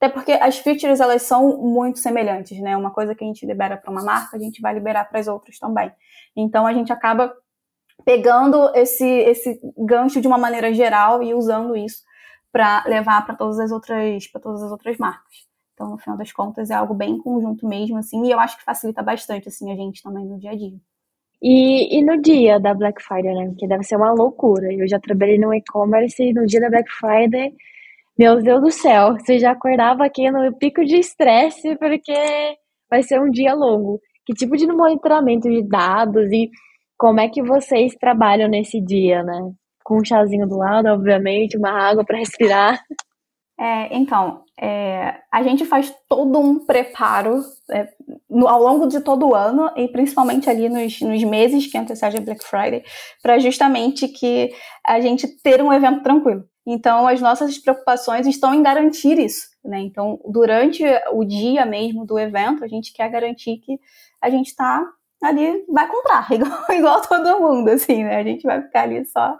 Até 0.00 0.08
porque 0.08 0.32
as 0.32 0.56
features, 0.58 0.98
elas 0.98 1.22
são 1.22 1.58
muito 1.58 1.98
semelhantes, 1.98 2.58
né? 2.58 2.74
Uma 2.74 2.90
coisa 2.90 3.14
que 3.14 3.22
a 3.22 3.26
gente 3.26 3.44
libera 3.44 3.76
para 3.76 3.90
uma 3.90 4.02
marca, 4.02 4.34
a 4.34 4.40
gente 4.40 4.62
vai 4.62 4.72
liberar 4.72 5.04
para 5.04 5.20
as 5.20 5.28
outras 5.28 5.58
também. 5.58 5.92
Então, 6.34 6.66
a 6.66 6.72
gente 6.72 6.90
acaba 6.90 7.30
pegando 8.02 8.74
esse, 8.74 9.04
esse 9.04 9.60
gancho 9.76 10.22
de 10.22 10.26
uma 10.26 10.38
maneira 10.38 10.72
geral 10.72 11.22
e 11.22 11.34
usando 11.34 11.76
isso 11.76 12.02
para 12.50 12.82
levar 12.86 13.26
para 13.26 13.34
todas 13.34 13.60
as 13.60 13.70
outras 13.70 14.26
para 14.28 14.40
todas 14.40 14.62
as 14.62 14.72
outras 14.72 14.96
marcas. 14.96 15.46
Então, 15.74 15.90
no 15.90 15.98
final 15.98 16.16
das 16.16 16.32
contas, 16.32 16.70
é 16.70 16.74
algo 16.74 16.94
bem 16.94 17.18
conjunto 17.18 17.68
mesmo, 17.68 17.98
assim, 17.98 18.24
e 18.24 18.30
eu 18.30 18.40
acho 18.40 18.56
que 18.56 18.64
facilita 18.64 19.02
bastante, 19.02 19.48
assim, 19.48 19.70
a 19.70 19.76
gente 19.76 20.02
também 20.02 20.24
no 20.24 20.38
dia 20.38 20.52
a 20.52 20.56
dia. 20.56 20.78
E, 21.42 21.98
e 21.98 22.02
no 22.02 22.20
dia 22.20 22.58
da 22.58 22.72
Black 22.72 23.02
Friday, 23.02 23.34
né? 23.34 23.54
Que 23.58 23.66
deve 23.66 23.84
ser 23.84 23.96
uma 23.96 24.12
loucura. 24.12 24.72
Eu 24.72 24.88
já 24.88 24.98
trabalhei 24.98 25.38
no 25.38 25.52
e-commerce 25.54 26.22
e 26.22 26.32
no 26.32 26.46
dia 26.46 26.60
da 26.60 26.70
Black 26.70 26.90
Friday, 26.90 27.54
meu 28.20 28.42
Deus 28.42 28.60
do 28.60 28.70
céu, 28.70 29.14
você 29.14 29.38
já 29.38 29.52
acordava 29.52 30.04
aqui 30.04 30.30
no 30.30 30.54
pico 30.58 30.84
de 30.84 30.96
estresse 30.98 31.74
porque 31.76 32.12
vai 32.90 33.02
ser 33.02 33.18
um 33.18 33.30
dia 33.30 33.54
longo. 33.54 33.98
Que 34.26 34.34
tipo 34.34 34.58
de 34.58 34.66
monitoramento 34.66 35.48
de 35.48 35.66
dados 35.66 36.30
e 36.30 36.50
como 36.98 37.18
é 37.18 37.30
que 37.30 37.42
vocês 37.42 37.94
trabalham 37.94 38.46
nesse 38.46 38.78
dia, 38.78 39.22
né? 39.22 39.50
Com 39.82 39.96
um 39.96 40.04
chazinho 40.04 40.46
do 40.46 40.58
lado, 40.58 40.88
obviamente, 40.88 41.56
uma 41.56 41.70
água 41.70 42.04
para 42.04 42.18
respirar. 42.18 42.78
É, 43.58 43.96
então, 43.96 44.42
é, 44.60 45.14
a 45.32 45.42
gente 45.42 45.64
faz 45.64 45.90
todo 46.06 46.38
um 46.38 46.66
preparo 46.66 47.40
é, 47.70 47.88
no, 48.28 48.46
ao 48.46 48.60
longo 48.60 48.86
de 48.86 49.00
todo 49.00 49.28
o 49.28 49.34
ano 49.34 49.70
e 49.74 49.88
principalmente 49.88 50.50
ali 50.50 50.68
nos, 50.68 51.00
nos 51.00 51.24
meses 51.24 51.66
que 51.66 51.78
antecedem 51.78 52.22
Black 52.22 52.44
Friday, 52.44 52.82
para 53.22 53.38
justamente 53.38 54.08
que 54.08 54.50
a 54.86 55.00
gente 55.00 55.26
ter 55.42 55.62
um 55.62 55.72
evento 55.72 56.02
tranquilo. 56.02 56.49
Então, 56.66 57.06
as 57.06 57.20
nossas 57.20 57.58
preocupações 57.58 58.26
estão 58.26 58.54
em 58.54 58.62
garantir 58.62 59.18
isso. 59.18 59.48
Né? 59.64 59.80
Então, 59.80 60.20
durante 60.26 60.82
o 61.12 61.24
dia 61.24 61.64
mesmo 61.66 62.06
do 62.06 62.18
evento, 62.18 62.64
a 62.64 62.68
gente 62.68 62.92
quer 62.92 63.10
garantir 63.10 63.58
que 63.58 63.78
a 64.20 64.30
gente 64.30 64.48
está 64.48 64.86
ali, 65.22 65.64
vai 65.68 65.88
comprar, 65.88 66.28
igual, 66.32 66.64
igual 66.70 67.02
todo 67.02 67.40
mundo, 67.40 67.68
assim, 67.68 68.04
né? 68.04 68.16
A 68.16 68.24
gente 68.24 68.42
vai 68.42 68.62
ficar 68.62 68.82
ali 68.82 69.04
só 69.06 69.38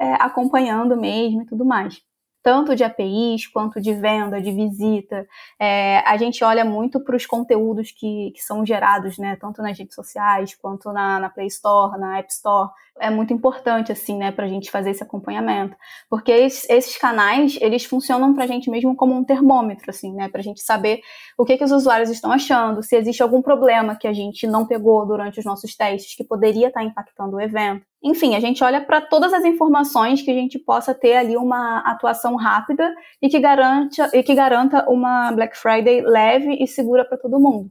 é, 0.00 0.14
acompanhando 0.14 0.96
mesmo 0.96 1.42
e 1.42 1.46
tudo 1.46 1.64
mais 1.64 2.02
tanto 2.46 2.76
de 2.76 2.84
APIs 2.84 3.48
quanto 3.48 3.80
de 3.80 3.92
venda, 3.92 4.40
de 4.40 4.52
visita. 4.52 5.26
É, 5.58 5.98
a 6.08 6.16
gente 6.16 6.44
olha 6.44 6.64
muito 6.64 7.00
para 7.00 7.16
os 7.16 7.26
conteúdos 7.26 7.90
que, 7.90 8.30
que 8.30 8.40
são 8.40 8.64
gerados, 8.64 9.18
né, 9.18 9.34
tanto 9.34 9.60
nas 9.60 9.76
redes 9.76 9.96
sociais 9.96 10.54
quanto 10.54 10.92
na, 10.92 11.18
na 11.18 11.28
Play 11.28 11.48
Store, 11.48 11.98
na 11.98 12.18
App 12.20 12.32
Store. 12.32 12.70
É 12.98 13.10
muito 13.10 13.32
importante, 13.32 13.92
assim, 13.92 14.16
né, 14.16 14.32
para 14.32 14.46
a 14.46 14.48
gente 14.48 14.70
fazer 14.70 14.90
esse 14.90 15.02
acompanhamento, 15.02 15.76
porque 16.08 16.32
esses, 16.32 16.96
canais, 16.96 17.58
eles 17.60 17.84
funcionam 17.84 18.32
para 18.32 18.44
a 18.44 18.46
gente 18.46 18.70
mesmo 18.70 18.96
como 18.96 19.14
um 19.14 19.22
termômetro, 19.22 19.90
assim, 19.90 20.14
né, 20.14 20.28
para 20.30 20.40
a 20.40 20.42
gente 20.42 20.62
saber 20.62 21.00
o 21.36 21.44
que, 21.44 21.58
que 21.58 21.64
os 21.64 21.72
usuários 21.72 22.08
estão 22.08 22.32
achando, 22.32 22.82
se 22.82 22.96
existe 22.96 23.22
algum 23.22 23.42
problema 23.42 23.96
que 23.96 24.08
a 24.08 24.14
gente 24.14 24.46
não 24.46 24.66
pegou 24.66 25.06
durante 25.06 25.38
os 25.38 25.44
nossos 25.44 25.76
testes 25.76 26.16
que 26.16 26.24
poderia 26.24 26.68
estar 26.68 26.80
tá 26.80 26.86
impactando 26.86 27.36
o 27.36 27.40
evento. 27.40 27.84
Enfim, 28.02 28.34
a 28.34 28.40
gente 28.40 28.64
olha 28.64 28.80
para 28.80 29.00
todas 29.00 29.32
as 29.34 29.44
informações 29.44 30.22
que 30.22 30.30
a 30.30 30.34
gente 30.34 30.58
possa 30.58 30.94
ter 30.94 31.16
ali 31.16 31.36
uma 31.36 31.80
atuação 31.80 32.34
rápida 32.36 32.94
e 33.20 33.28
que, 33.28 33.38
garante, 33.38 34.00
e 34.14 34.22
que 34.22 34.34
garanta 34.34 34.88
uma 34.88 35.32
Black 35.32 35.56
Friday 35.58 36.00
leve 36.02 36.56
e 36.62 36.66
segura 36.66 37.04
para 37.04 37.18
todo 37.18 37.40
mundo. 37.40 37.70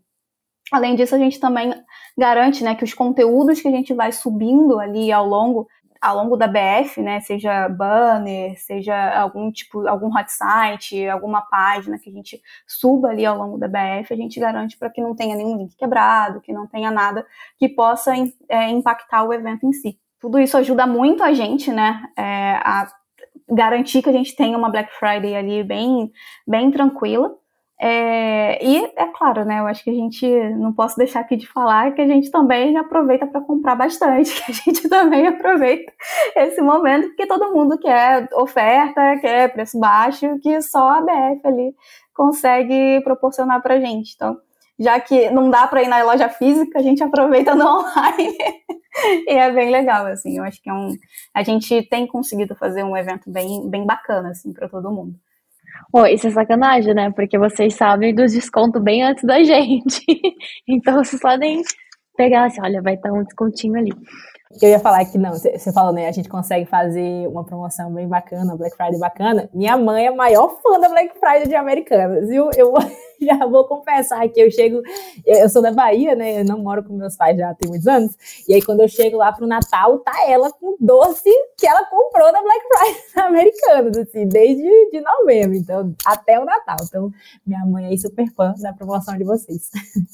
Além 0.71 0.95
disso, 0.95 1.15
a 1.15 1.19
gente 1.19 1.39
também 1.39 1.73
garante 2.17 2.63
né, 2.63 2.75
que 2.75 2.83
os 2.83 2.93
conteúdos 2.93 3.61
que 3.61 3.67
a 3.67 3.71
gente 3.71 3.93
vai 3.93 4.11
subindo 4.11 4.79
ali 4.79 5.11
ao 5.11 5.25
longo 5.25 5.67
ao 6.01 6.17
longo 6.17 6.37
da 6.37 6.47
BF, 6.47 7.01
né, 7.01 7.19
seja 7.21 7.67
banner, 7.67 8.59
seja 8.59 8.95
algum 9.19 9.51
tipo, 9.51 9.87
algum 9.87 10.07
hot 10.15 10.31
site, 10.31 11.07
alguma 11.07 11.41
página 11.41 11.97
que 11.97 12.09
a 12.11 12.13
gente 12.13 12.39
suba 12.67 13.09
ali 13.09 13.25
ao 13.25 13.35
longo 13.35 13.57
da 13.57 13.67
BF, 13.67 14.13
a 14.13 14.15
gente 14.15 14.39
garante 14.39 14.77
para 14.77 14.91
que 14.91 15.01
não 15.01 15.15
tenha 15.15 15.35
nenhum 15.35 15.57
link 15.57 15.75
quebrado, 15.75 16.41
que 16.41 16.53
não 16.53 16.67
tenha 16.67 16.91
nada 16.91 17.25
que 17.57 17.67
possa 17.67 18.13
é, 18.47 18.69
impactar 18.69 19.23
o 19.23 19.33
evento 19.33 19.65
em 19.65 19.73
si. 19.73 19.97
Tudo 20.19 20.37
isso 20.37 20.55
ajuda 20.57 20.85
muito 20.85 21.23
a 21.23 21.33
gente, 21.33 21.71
né, 21.71 22.03
é, 22.15 22.59
a 22.63 22.87
garantir 23.49 24.03
que 24.03 24.09
a 24.09 24.13
gente 24.13 24.35
tenha 24.35 24.57
uma 24.57 24.69
Black 24.69 24.91
Friday 24.99 25.35
ali 25.35 25.63
bem, 25.63 26.11
bem 26.47 26.69
tranquila. 26.69 27.35
É, 27.79 28.65
e 28.65 28.85
é 28.95 29.05
claro, 29.07 29.43
né? 29.43 29.59
Eu 29.59 29.67
acho 29.67 29.83
que 29.83 29.89
a 29.89 29.93
gente 29.93 30.25
não 30.55 30.71
posso 30.71 30.97
deixar 30.97 31.19
aqui 31.19 31.35
de 31.35 31.47
falar 31.47 31.93
que 31.93 32.01
a 32.01 32.07
gente 32.07 32.31
também 32.31 32.77
aproveita 32.77 33.27
para 33.27 33.41
comprar 33.41 33.75
bastante, 33.75 34.33
que 34.43 34.51
a 34.51 34.55
gente 34.55 34.89
também 34.89 35.27
aproveita 35.27 35.91
esse 36.35 36.61
momento, 36.61 37.07
porque 37.07 37.27
todo 37.27 37.53
mundo 37.53 37.77
quer 37.77 38.29
oferta, 38.33 39.17
quer 39.19 39.51
preço 39.51 39.77
baixo, 39.79 40.39
que 40.39 40.61
só 40.61 40.89
a 40.89 41.01
BF 41.01 41.41
ali 41.45 41.75
consegue 42.13 43.01
proporcionar 43.03 43.61
para 43.61 43.75
a 43.75 43.79
gente. 43.79 44.13
Então, 44.15 44.37
já 44.79 44.99
que 44.99 45.29
não 45.29 45.49
dá 45.49 45.67
para 45.67 45.83
ir 45.83 45.87
na 45.87 46.01
loja 46.03 46.29
física, 46.29 46.79
a 46.79 46.81
gente 46.81 47.03
aproveita 47.03 47.55
no 47.55 47.65
online. 47.79 48.37
e 49.27 49.33
é 49.33 49.51
bem 49.51 49.69
legal, 49.69 50.05
assim. 50.05 50.37
Eu 50.37 50.43
acho 50.43 50.61
que 50.61 50.69
é 50.69 50.73
um. 50.73 50.95
A 51.33 51.43
gente 51.43 51.83
tem 51.83 52.07
conseguido 52.07 52.55
fazer 52.55 52.83
um 52.83 52.95
evento 52.95 53.29
bem, 53.29 53.69
bem 53.69 53.85
bacana, 53.85 54.29
assim, 54.29 54.53
para 54.53 54.69
todo 54.69 54.91
mundo. 54.91 55.15
Oh, 55.93 56.05
isso 56.05 56.27
é 56.27 56.31
sacanagem, 56.31 56.93
né? 56.93 57.11
Porque 57.11 57.37
vocês 57.37 57.75
sabem 57.75 58.13
dos 58.13 58.33
descontos 58.33 58.81
bem 58.81 59.03
antes 59.03 59.23
da 59.23 59.41
gente. 59.43 60.03
então 60.67 61.03
vocês 61.03 61.21
podem 61.21 61.61
pegar 62.17 62.45
assim, 62.45 62.61
olha, 62.61 62.81
vai 62.81 62.95
estar 62.95 63.11
um 63.11 63.23
descontinho 63.23 63.77
ali. 63.77 63.91
Eu 64.61 64.69
ia 64.69 64.79
falar 64.79 65.03
que 65.05 65.17
não, 65.17 65.33
você 65.33 65.73
falou, 65.73 65.91
né? 65.91 66.07
A 66.07 66.11
gente 66.11 66.29
consegue 66.29 66.65
fazer 66.65 67.27
uma 67.27 67.43
promoção 67.43 67.93
bem 67.93 68.07
bacana, 68.07 68.55
Black 68.55 68.75
Friday 68.77 68.99
bacana. 68.99 69.49
Minha 69.53 69.77
mãe 69.77 70.05
é 70.05 70.09
a 70.09 70.15
maior 70.15 70.49
fã 70.61 70.79
da 70.79 70.87
Black 70.87 71.19
Friday 71.19 71.47
de 71.47 71.55
Americanas. 71.55 72.29
Eu, 72.29 72.49
eu 72.55 72.73
já 73.21 73.45
vou 73.45 73.65
confessar 73.65 74.27
que 74.29 74.39
eu 74.39 74.51
chego. 74.51 74.81
Eu, 75.25 75.49
sou 75.49 75.61
da 75.61 75.71
Bahia, 75.71 76.15
né? 76.15 76.41
Eu 76.41 76.45
não 76.45 76.59
moro 76.59 76.83
com 76.83 76.93
meus 76.93 77.15
pais 77.15 77.37
já 77.37 77.53
tem 77.53 77.69
muitos 77.69 77.87
anos. 77.87 78.15
E 78.47 78.53
aí, 78.53 78.61
quando 78.61 78.81
eu 78.81 78.87
chego 78.87 79.17
lá 79.17 79.31
pro 79.31 79.47
Natal, 79.47 79.99
tá 79.99 80.13
ela 80.27 80.51
com 80.51 80.75
doce 80.79 81.29
que 81.57 81.67
ela 81.67 81.85
comprou 81.85 82.31
da 82.31 82.41
Black 82.41 82.61
Friday 82.67 83.01
da 83.15 83.25
Americanas, 83.25 83.97
assim, 83.97 84.27
desde 84.27 84.89
de 84.91 85.01
novembro. 85.01 85.55
Então, 85.55 85.93
até 86.05 86.39
o 86.39 86.45
Natal. 86.45 86.77
Então, 86.83 87.11
minha 87.45 87.65
mãe 87.65 87.93
é 87.93 87.97
super 87.97 88.27
fã 88.33 88.53
da 88.61 88.73
promoção 88.73 89.17
de 89.17 89.23
vocês. 89.23 89.69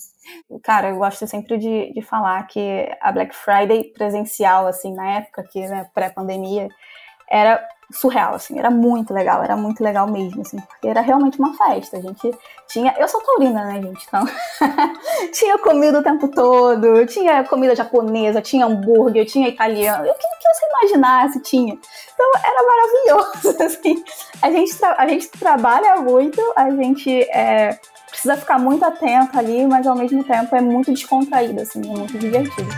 Cara, 0.64 0.90
eu 0.90 0.98
gosto 0.98 1.26
sempre 1.28 1.58
de, 1.58 1.94
de 1.94 2.02
falar 2.02 2.46
que 2.48 2.88
a 3.02 3.12
Black 3.12 3.36
Friday 3.36 3.92
presencial, 3.94 4.68
assim, 4.68 4.94
na 4.94 5.18
época 5.18 5.44
que, 5.44 5.60
né, 5.68 5.90
pré-pandemia, 5.94 6.70
era 7.30 7.66
surreal, 7.94 8.36
assim, 8.36 8.58
era 8.58 8.70
muito 8.70 9.14
legal, 9.14 9.44
era 9.44 9.56
muito 9.56 9.84
legal 9.84 10.08
mesmo, 10.08 10.42
assim, 10.42 10.58
porque 10.60 10.88
era 10.88 11.02
realmente 11.02 11.40
uma 11.40 11.54
festa. 11.54 11.98
A 11.98 12.02
gente 12.02 12.34
tinha. 12.68 12.94
Eu 12.98 13.08
sou 13.08 13.22
taurina, 13.22 13.64
né, 13.66 13.82
gente? 13.82 14.06
Então. 14.08 14.26
tinha 15.34 15.58
comida 15.58 16.00
o 16.00 16.04
tempo 16.04 16.28
todo, 16.28 17.06
tinha 17.06 17.44
comida 17.44 17.76
japonesa, 17.76 18.42
tinha 18.42 18.66
hambúrguer, 18.66 19.26
tinha 19.26 19.48
italiano, 19.48 20.04
o 20.04 20.14
que, 20.14 20.14
que 20.14 20.54
você 20.54 20.66
imaginasse 20.66 21.40
tinha. 21.42 21.78
Então 22.14 22.32
era 22.36 22.68
maravilhoso, 22.68 23.64
assim. 23.64 24.04
A 24.42 24.52
gente, 24.52 24.78
a 24.84 25.08
gente 25.08 25.28
trabalha 25.30 25.98
muito, 25.98 26.42
a 26.56 26.70
gente. 26.72 27.22
É, 27.32 27.80
precisa 28.10 28.36
ficar 28.36 28.60
muito 28.60 28.84
atento 28.84 29.40
ali, 29.40 29.66
mas 29.66 29.88
ao 29.88 29.96
mesmo 29.96 30.24
tempo 30.24 30.54
é 30.56 30.62
muito 30.62 30.92
descontraído, 30.92 31.62
assim, 31.62 31.82
é 31.82 31.98
muito 31.98 32.18
divertido. 32.20 32.70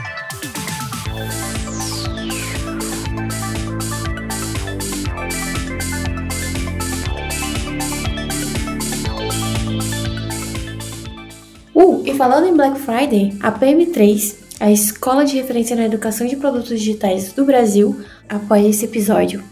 Uh, 11.76 12.04
e 12.06 12.14
falando 12.14 12.48
em 12.48 12.56
Black 12.56 12.80
Friday, 12.80 13.36
a 13.42 13.52
PM3, 13.52 14.36
a 14.60 14.72
Escola 14.72 15.26
de 15.26 15.36
Referência 15.36 15.76
na 15.76 15.86
Educação 15.86 16.28
de 16.28 16.36
Produtos 16.36 16.80
Digitais 16.80 17.34
do 17.34 17.44
Brasil, 17.44 18.00
apoia 18.30 18.68
esse 18.68 18.86
episódio. 18.86 19.44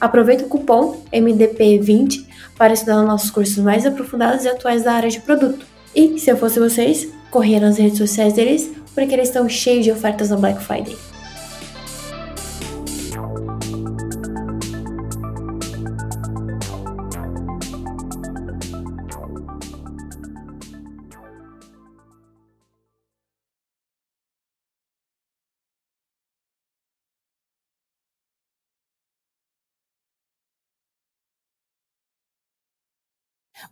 Aproveita 0.00 0.44
o 0.44 0.48
cupom 0.48 1.02
MDP20 1.12 2.26
para 2.56 2.72
estudar 2.72 3.02
nossos 3.02 3.30
cursos 3.30 3.58
mais 3.58 3.84
aprofundados 3.84 4.44
e 4.44 4.48
atuais 4.48 4.84
da 4.84 4.92
área 4.92 5.10
de 5.10 5.20
produto. 5.20 5.66
E, 5.94 6.18
se 6.18 6.30
eu 6.30 6.36
fosse 6.36 6.60
vocês, 6.60 7.08
corria 7.30 7.58
nas 7.58 7.78
redes 7.78 7.98
sociais 7.98 8.34
deles, 8.34 8.70
porque 8.94 9.12
eles 9.12 9.28
estão 9.28 9.48
cheios 9.48 9.84
de 9.84 9.90
ofertas 9.90 10.30
na 10.30 10.36
Black 10.36 10.62
Friday. 10.62 10.96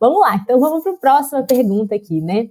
Vamos 0.02 0.18
lá, 0.18 0.34
então 0.34 0.58
vamos 0.58 0.82
para 0.82 0.94
a 0.94 0.96
próxima 0.96 1.44
pergunta 1.44 1.94
aqui, 1.94 2.20
né? 2.20 2.48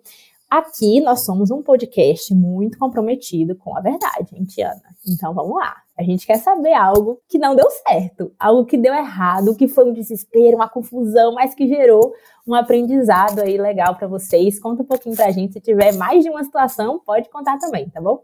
Aqui 0.49 1.01
nós 1.01 1.25
somos 1.25 1.51
um 1.51 1.61
podcast 1.61 2.33
muito 2.33 2.79
comprometido 2.79 3.57
com 3.57 3.75
a 3.75 3.81
verdade, 3.81 4.33
hein, 4.33 4.45
Tiana? 4.45 4.81
Então 5.05 5.33
vamos 5.33 5.57
lá. 5.57 5.75
A 5.97 6.01
gente 6.01 6.25
quer 6.25 6.37
saber 6.37 6.71
algo 6.71 7.19
que 7.27 7.37
não 7.37 7.53
deu 7.53 7.69
certo, 7.69 8.33
algo 8.39 8.65
que 8.65 8.77
deu 8.77 8.93
errado, 8.93 9.53
que 9.53 9.67
foi 9.67 9.83
um 9.83 9.91
desespero, 9.91 10.55
uma 10.55 10.69
confusão, 10.69 11.33
mas 11.33 11.53
que 11.53 11.67
gerou 11.67 12.13
um 12.47 12.55
aprendizado 12.55 13.39
aí 13.39 13.57
legal 13.57 13.95
para 13.95 14.07
vocês. 14.07 14.57
Conta 14.57 14.83
um 14.83 14.85
pouquinho 14.85 15.17
pra 15.17 15.29
gente. 15.31 15.51
Se 15.51 15.59
tiver 15.59 15.93
mais 15.95 16.23
de 16.23 16.29
uma 16.29 16.45
situação, 16.45 17.01
pode 17.05 17.29
contar 17.29 17.57
também, 17.57 17.89
tá 17.89 17.99
bom? 17.99 18.23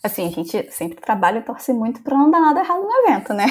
Assim, 0.00 0.28
a 0.28 0.30
gente 0.30 0.70
sempre 0.70 1.00
trabalha 1.00 1.40
e 1.40 1.42
torce 1.42 1.72
muito 1.72 2.04
para 2.04 2.16
não 2.16 2.30
dar 2.30 2.40
nada 2.40 2.60
errado 2.60 2.84
no 2.84 3.08
evento, 3.08 3.34
né? 3.34 3.46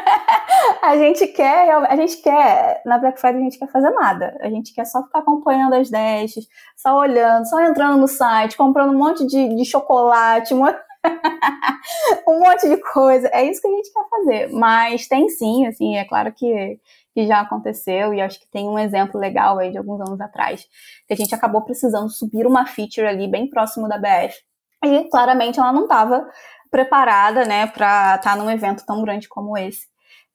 a 0.82 0.96
gente 0.96 1.26
quer, 1.28 1.70
a 1.70 1.96
gente 1.96 2.16
quer, 2.18 2.82
na 2.84 2.98
Black 2.98 3.20
Friday 3.20 3.40
a 3.40 3.44
gente 3.44 3.58
quer 3.58 3.68
fazer 3.70 3.90
nada. 3.90 4.36
A 4.40 4.48
gente 4.48 4.74
quer 4.74 4.84
só 4.84 5.02
ficar 5.02 5.20
acompanhando 5.20 5.74
as 5.74 5.90
dashes, 5.90 6.46
só 6.76 6.98
olhando, 6.98 7.46
só 7.46 7.60
entrando 7.60 7.98
no 7.98 8.08
site, 8.08 8.56
comprando 8.56 8.92
um 8.92 8.98
monte 8.98 9.26
de, 9.26 9.54
de 9.54 9.64
chocolate, 9.64 10.54
um 10.54 10.58
monte... 10.58 10.78
um 12.28 12.38
monte 12.40 12.68
de 12.68 12.76
coisa. 12.78 13.28
É 13.32 13.44
isso 13.44 13.60
que 13.60 13.68
a 13.68 13.70
gente 13.70 13.92
quer 13.92 14.08
fazer. 14.08 14.52
Mas 14.52 15.06
tem 15.06 15.28
sim, 15.28 15.66
assim, 15.66 15.96
é 15.96 16.04
claro 16.04 16.32
que, 16.32 16.78
que 17.14 17.26
já 17.26 17.40
aconteceu, 17.40 18.14
e 18.14 18.20
acho 18.20 18.40
que 18.40 18.50
tem 18.50 18.68
um 18.68 18.78
exemplo 18.78 19.20
legal 19.20 19.58
aí 19.58 19.70
de 19.70 19.78
alguns 19.78 20.00
anos 20.00 20.20
atrás, 20.20 20.66
que 21.06 21.14
a 21.14 21.16
gente 21.16 21.34
acabou 21.34 21.62
precisando 21.62 22.10
subir 22.10 22.46
uma 22.46 22.66
feature 22.66 23.06
ali 23.06 23.28
bem 23.28 23.48
próximo 23.48 23.88
da 23.88 23.98
BF 23.98 24.34
e 24.84 25.08
claramente 25.08 25.58
ela 25.58 25.72
não 25.72 25.84
estava 25.84 26.28
preparada, 26.74 27.44
né, 27.44 27.68
para 27.68 28.16
estar 28.16 28.30
tá 28.32 28.36
num 28.36 28.50
evento 28.50 28.84
tão 28.84 29.00
grande 29.00 29.28
como 29.28 29.56
esse. 29.56 29.86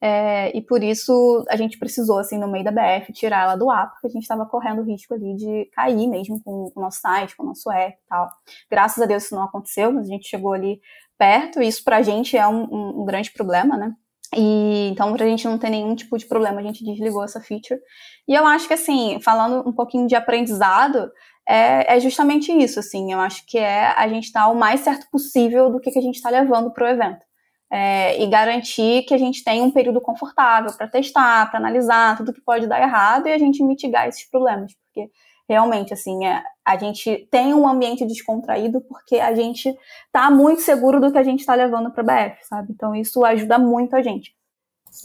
É, 0.01 0.57
e 0.57 0.61
por 0.61 0.81
isso 0.81 1.45
a 1.49 1.57
gente 1.57 1.77
precisou, 1.77 2.17
assim, 2.17 2.37
no 2.37 2.47
meio 2.47 2.63
da 2.63 2.71
BF, 2.71 3.11
tirar 3.11 3.43
ela 3.43 3.57
do 3.57 3.69
ar, 3.69 3.91
porque 3.91 4.07
a 4.07 4.09
gente 4.09 4.21
estava 4.21 4.45
correndo 4.45 4.79
o 4.79 4.85
risco 4.85 5.13
ali 5.13 5.35
de 5.35 5.69
cair 5.73 6.07
mesmo 6.07 6.41
com, 6.41 6.71
o 6.73 6.79
nosso 6.79 7.01
site, 7.01 7.35
com 7.35 7.43
o 7.43 7.47
nosso 7.47 7.69
app 7.69 7.93
e 7.93 8.07
tal. 8.07 8.29
Graças 8.71 9.03
a 9.03 9.05
Deus 9.05 9.25
isso 9.25 9.35
não 9.35 9.43
aconteceu, 9.43 9.91
mas 9.91 10.05
a 10.05 10.09
gente 10.09 10.29
chegou 10.29 10.53
ali 10.53 10.79
perto, 11.17 11.61
e 11.61 11.67
isso 11.67 11.83
pra 11.83 12.01
gente 12.01 12.37
é 12.37 12.47
um, 12.47 12.63
um, 12.71 13.01
um 13.01 13.05
grande 13.05 13.31
problema, 13.33 13.75
né? 13.75 13.93
E 14.33 14.87
então, 14.91 15.11
pra 15.11 15.25
gente 15.25 15.45
não 15.45 15.57
ter 15.57 15.69
nenhum 15.69 15.93
tipo 15.93 16.17
de 16.17 16.25
problema, 16.25 16.61
a 16.61 16.63
gente 16.63 16.85
desligou 16.85 17.21
essa 17.25 17.41
feature. 17.41 17.81
E 18.25 18.33
eu 18.33 18.47
acho 18.47 18.65
que, 18.65 18.75
assim, 18.75 19.19
falando 19.21 19.67
um 19.67 19.73
pouquinho 19.73 20.07
de 20.07 20.15
aprendizado, 20.15 21.11
é, 21.49 21.95
é 21.95 21.99
justamente 21.99 22.51
isso, 22.51 22.79
assim. 22.79 23.11
Eu 23.11 23.19
acho 23.19 23.43
que 23.47 23.57
é 23.57 23.87
a 23.97 24.07
gente 24.07 24.25
estar 24.25 24.43
tá 24.43 24.51
o 24.51 24.55
mais 24.55 24.81
certo 24.81 25.09
possível 25.09 25.71
do 25.71 25.79
que, 25.79 25.89
que 25.89 25.97
a 25.97 26.01
gente 26.01 26.15
está 26.15 26.29
levando 26.29 26.71
para 26.71 26.85
o 26.85 26.87
evento. 26.87 27.25
É, 27.71 28.21
e 28.21 28.27
garantir 28.27 29.03
que 29.03 29.13
a 29.13 29.17
gente 29.17 29.43
tenha 29.43 29.63
um 29.63 29.71
período 29.71 29.99
confortável 29.99 30.71
para 30.73 30.87
testar, 30.87 31.49
para 31.49 31.59
analisar 31.59 32.17
tudo 32.17 32.33
que 32.33 32.41
pode 32.41 32.67
dar 32.67 32.81
errado 32.81 33.27
e 33.27 33.31
a 33.31 33.37
gente 33.37 33.63
mitigar 33.63 34.07
esses 34.07 34.27
problemas, 34.27 34.73
porque 34.73 35.11
realmente 35.47 35.93
assim 35.93 36.25
é, 36.25 36.41
a 36.65 36.77
gente 36.77 37.27
tem 37.29 37.53
um 37.53 37.67
ambiente 37.67 38.07
descontraído 38.07 38.81
porque 38.81 39.19
a 39.19 39.35
gente 39.35 39.69
está 40.07 40.31
muito 40.31 40.61
seguro 40.61 40.99
do 40.99 41.11
que 41.11 41.17
a 41.19 41.23
gente 41.23 41.41
está 41.41 41.53
levando 41.53 41.91
para 41.91 42.01
a 42.01 42.29
BF, 42.29 42.47
sabe? 42.47 42.71
Então 42.71 42.95
isso 42.95 43.23
ajuda 43.23 43.59
muito 43.59 43.95
a 43.95 44.01
gente. 44.01 44.35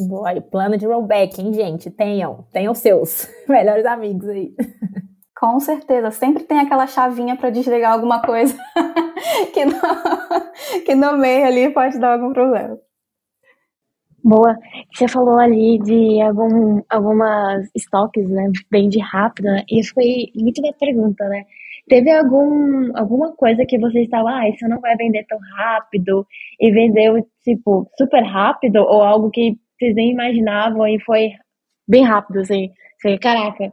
Boa, 0.08 0.34
e 0.34 0.40
plano 0.40 0.78
de 0.78 0.86
rollback, 0.86 1.42
hein, 1.42 1.52
gente? 1.52 1.90
Tenham, 1.90 2.46
tenham 2.50 2.74
seus 2.74 3.28
melhores 3.46 3.84
amigos 3.84 4.26
aí. 4.26 4.54
Com 5.36 5.58
certeza, 5.58 6.10
sempre 6.10 6.44
tem 6.44 6.58
aquela 6.58 6.86
chavinha 6.86 7.36
para 7.36 7.50
desligar 7.50 7.92
alguma 7.92 8.22
coisa 8.22 8.56
que, 9.52 9.64
no, 9.64 9.74
que 10.84 10.94
no 10.94 11.18
meio 11.18 11.46
ali 11.46 11.70
pode 11.70 11.98
dar 11.98 12.12
algum 12.14 12.32
problema. 12.32 12.78
Boa. 14.22 14.56
Você 14.94 15.06
falou 15.06 15.38
ali 15.38 15.78
de 15.80 16.22
algum, 16.22 16.80
algumas 16.88 17.68
estoques, 17.74 18.26
né? 18.30 18.50
Vende 18.72 18.98
rápido, 18.98 19.46
né? 19.46 19.64
E 19.68 19.84
foi 19.84 20.30
muito 20.34 20.62
da 20.62 20.72
pergunta, 20.72 21.28
né? 21.28 21.44
Teve 21.88 22.10
algum, 22.10 22.96
alguma 22.96 23.32
coisa 23.36 23.66
que 23.68 23.78
você 23.78 24.02
estava, 24.02 24.30
ah, 24.30 24.48
isso 24.48 24.66
não 24.66 24.80
vai 24.80 24.96
vender 24.96 25.26
tão 25.28 25.38
rápido, 25.56 26.26
e 26.58 26.70
vendeu, 26.72 27.16
tipo, 27.42 27.86
super 27.98 28.22
rápido, 28.22 28.76
ou 28.78 29.02
algo 29.02 29.30
que 29.30 29.58
vocês 29.78 29.94
nem 29.94 30.12
imaginavam 30.12 30.86
e 30.88 30.98
foi 31.00 31.32
bem 31.86 32.04
rápido, 32.04 32.40
assim. 32.40 32.70
Você, 32.98 33.18
caraca, 33.18 33.70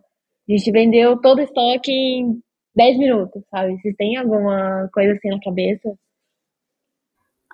a 0.54 0.58
gente 0.58 0.72
vendeu 0.72 1.20
todo 1.20 1.40
o 1.40 1.44
estoque 1.44 1.92
em 1.92 2.42
10 2.76 2.98
minutos, 2.98 3.44
sabe? 3.50 3.80
Vocês 3.80 3.96
têm 3.96 4.18
alguma 4.18 4.90
coisa 4.94 5.14
assim 5.14 5.30
na 5.30 5.40
cabeça? 5.40 5.94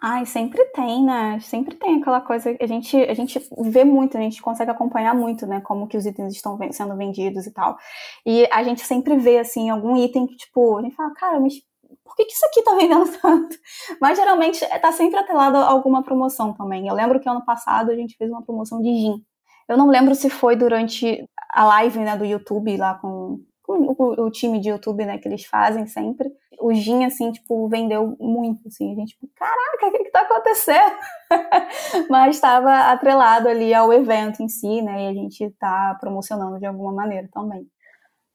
Ai, 0.01 0.25
sempre 0.27 0.63
tem, 0.65 1.03
né? 1.03 1.39
Sempre 1.39 1.75
tem 1.75 1.99
aquela 1.99 2.21
coisa. 2.21 2.55
A 2.60 2.67
gente, 2.67 2.95
a 2.95 3.13
gente 3.15 3.41
vê 3.60 3.83
muito, 3.83 4.15
a 4.15 4.21
gente 4.21 4.41
consegue 4.41 4.69
acompanhar 4.69 5.15
muito, 5.15 5.47
né? 5.47 5.60
Como 5.62 5.88
que 5.88 5.97
os 5.97 6.05
itens 6.05 6.33
estão 6.36 6.57
sendo 6.71 6.95
vendidos 6.95 7.47
e 7.47 7.51
tal. 7.51 7.77
E 8.25 8.47
a 8.51 8.63
gente 8.63 8.81
sempre 8.81 9.17
vê, 9.17 9.39
assim, 9.39 9.69
algum 9.69 9.97
item 9.97 10.27
que, 10.27 10.36
tipo, 10.36 10.77
a 10.77 10.81
gente 10.83 10.95
fala, 10.95 11.13
cara, 11.15 11.39
mas 11.39 11.55
por 12.03 12.15
que, 12.15 12.25
que 12.25 12.33
isso 12.33 12.45
aqui 12.45 12.63
tá 12.63 12.75
vendendo 12.75 13.05
tanto? 13.19 13.57
Mas 13.99 14.17
geralmente 14.17 14.60
tá 14.79 14.91
sempre 14.91 15.19
atrelado 15.19 15.57
a 15.57 15.67
alguma 15.67 16.03
promoção 16.03 16.53
também. 16.53 16.88
Eu 16.88 16.93
lembro 16.93 17.19
que 17.19 17.29
ano 17.29 17.43
passado 17.43 17.91
a 17.91 17.95
gente 17.95 18.15
fez 18.17 18.29
uma 18.29 18.43
promoção 18.43 18.81
de 18.81 18.89
gin. 18.89 19.23
Eu 19.67 19.77
não 19.77 19.89
lembro 19.89 20.15
se 20.15 20.29
foi 20.29 20.55
durante 20.55 21.27
a 21.51 21.65
live 21.65 21.99
né, 21.99 22.17
do 22.17 22.25
YouTube 22.25 22.75
lá 22.77 22.95
com, 22.95 23.39
com 23.63 23.73
o, 23.73 24.25
o, 24.25 24.31
time 24.31 24.60
de 24.60 24.69
YouTube, 24.69 25.05
né, 25.05 25.17
que 25.17 25.27
eles 25.27 25.45
fazem 25.45 25.88
sempre. 25.88 26.29
O 26.60 26.73
Gin, 26.73 27.05
assim, 27.05 27.31
tipo, 27.31 27.67
vendeu 27.69 28.15
muito, 28.19 28.67
assim. 28.67 28.91
A 28.91 28.95
gente, 28.95 29.10
tipo, 29.10 29.29
caraca, 29.36 29.88
o 29.88 29.91
que 29.91 30.03
que 30.03 30.12
tá 30.12 30.21
acontecendo? 30.21 30.95
Mas 32.10 32.36
estava 32.36 32.91
atrelado 32.91 33.47
ali 33.47 33.73
ao 33.73 33.93
evento 33.93 34.41
em 34.41 34.47
si, 34.47 34.81
né, 34.81 35.03
e 35.03 35.07
a 35.07 35.13
gente 35.13 35.49
tá 35.60 35.95
promocionando 35.99 36.60
de 36.60 36.65
alguma 36.65 36.91
maneira 36.91 37.27
também. 37.31 37.67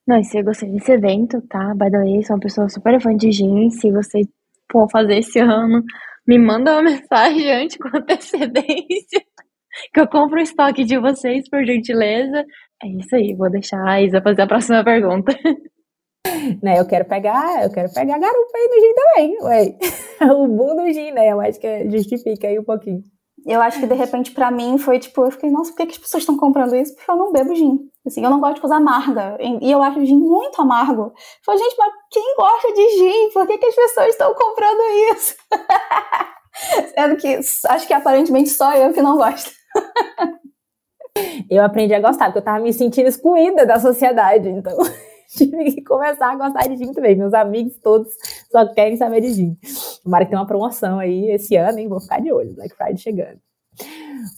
Não, 0.06 0.18
e 0.18 0.24
se 0.24 0.38
eu 0.38 0.44
gostei 0.44 0.68
desse 0.70 0.92
evento, 0.92 1.40
tá? 1.48 1.74
By 1.74 1.90
the 1.90 1.98
way, 1.98 2.24
sou 2.24 2.34
uma 2.34 2.40
pessoa 2.40 2.68
super 2.68 3.00
fã 3.00 3.16
de 3.16 3.30
gin. 3.30 3.70
Se 3.70 3.90
você 3.92 4.22
for 4.70 4.90
fazer 4.90 5.18
esse 5.18 5.38
ano, 5.38 5.82
me 6.26 6.38
manda 6.38 6.72
uma 6.72 6.82
mensagem 6.90 7.50
antes 7.52 7.76
com 7.76 7.96
antecedência 7.96 9.22
que 9.92 10.00
eu 10.00 10.08
compro 10.08 10.38
o 10.38 10.42
estoque 10.42 10.84
de 10.84 10.98
vocês, 10.98 11.48
por 11.48 11.64
gentileza. 11.64 12.44
É 12.82 12.88
isso 12.88 13.14
aí, 13.14 13.34
vou 13.34 13.48
deixar 13.48 13.82
a 13.86 14.02
Isa 14.02 14.20
fazer 14.20 14.42
a 14.42 14.46
próxima 14.46 14.84
pergunta. 14.84 15.32
Né, 16.60 16.78
eu 16.78 16.86
quero 16.86 17.04
pegar, 17.04 17.62
eu 17.62 17.70
quero 17.70 17.92
pegar 17.92 18.18
garupa 18.18 18.50
aí 18.56 18.68
no 18.68 18.80
gin 18.80 18.94
também, 18.94 19.38
ué. 19.42 19.78
o 20.34 20.48
boom 20.48 20.76
do 20.76 20.92
gin, 20.92 21.12
né? 21.12 21.28
Eu 21.28 21.40
acho 21.40 21.60
que 21.60 21.88
justifica 21.88 22.48
aí 22.48 22.58
um 22.58 22.64
pouquinho. 22.64 23.00
Eu 23.46 23.60
acho 23.60 23.78
que 23.78 23.86
de 23.86 23.94
repente 23.94 24.32
para 24.32 24.50
mim 24.50 24.76
foi 24.76 24.98
tipo, 24.98 25.24
eu 25.24 25.30
fiquei, 25.30 25.50
nossa, 25.50 25.70
por 25.70 25.76
que, 25.78 25.86
que 25.86 25.92
as 25.92 25.98
pessoas 25.98 26.22
estão 26.22 26.36
comprando 26.36 26.74
isso? 26.74 26.94
Porque 26.94 27.08
eu 27.08 27.16
não 27.16 27.32
bebo 27.32 27.54
gin. 27.54 27.78
Assim, 28.04 28.24
eu 28.24 28.30
não 28.30 28.40
gosto 28.40 28.56
de 28.56 28.60
coisa 28.60 28.76
amarga. 28.76 29.36
E 29.40 29.70
eu 29.70 29.80
acho 29.82 30.00
o 30.00 30.04
gin 30.04 30.18
muito 30.18 30.60
amargo. 30.60 31.02
Eu 31.02 31.12
falei, 31.44 31.62
gente, 31.62 31.76
mas 31.78 31.92
quem 32.10 32.36
gosta 32.36 32.72
de 32.72 32.88
gin? 32.98 33.30
Por 33.32 33.46
que, 33.46 33.58
que 33.58 33.66
as 33.66 33.74
pessoas 33.74 34.08
estão 34.08 34.34
comprando 34.34 34.80
isso? 35.12 35.36
Sendo 36.94 37.16
que 37.16 37.38
acho 37.68 37.86
que 37.86 37.94
aparentemente 37.94 38.50
só 38.50 38.74
eu 38.74 38.92
que 38.92 39.02
não 39.02 39.16
gosto. 39.16 39.50
Eu 41.50 41.62
aprendi 41.62 41.94
a 41.94 42.00
gostar, 42.00 42.26
porque 42.26 42.38
eu 42.38 42.42
tava 42.42 42.62
me 42.62 42.72
sentindo 42.72 43.08
excluída 43.08 43.66
da 43.66 43.78
sociedade, 43.78 44.48
então 44.48 44.76
tive 45.36 45.72
que 45.72 45.82
começar 45.82 46.32
a 46.32 46.36
gostar 46.36 46.68
de 46.68 46.76
gin 46.76 46.92
também. 46.92 47.16
Meus 47.16 47.34
amigos 47.34 47.78
todos 47.82 48.12
só 48.50 48.66
querem 48.72 48.96
saber 48.96 49.20
de 49.20 49.32
gin. 49.32 49.56
Tomara 50.02 50.24
que 50.24 50.30
tenha 50.30 50.40
uma 50.40 50.46
promoção 50.46 50.98
aí 50.98 51.30
esse 51.30 51.56
ano, 51.56 51.78
hein? 51.78 51.88
Vou 51.88 52.00
ficar 52.00 52.20
de 52.20 52.32
olho, 52.32 52.54
Black 52.54 52.74
Friday 52.74 52.96
chegando. 52.96 53.38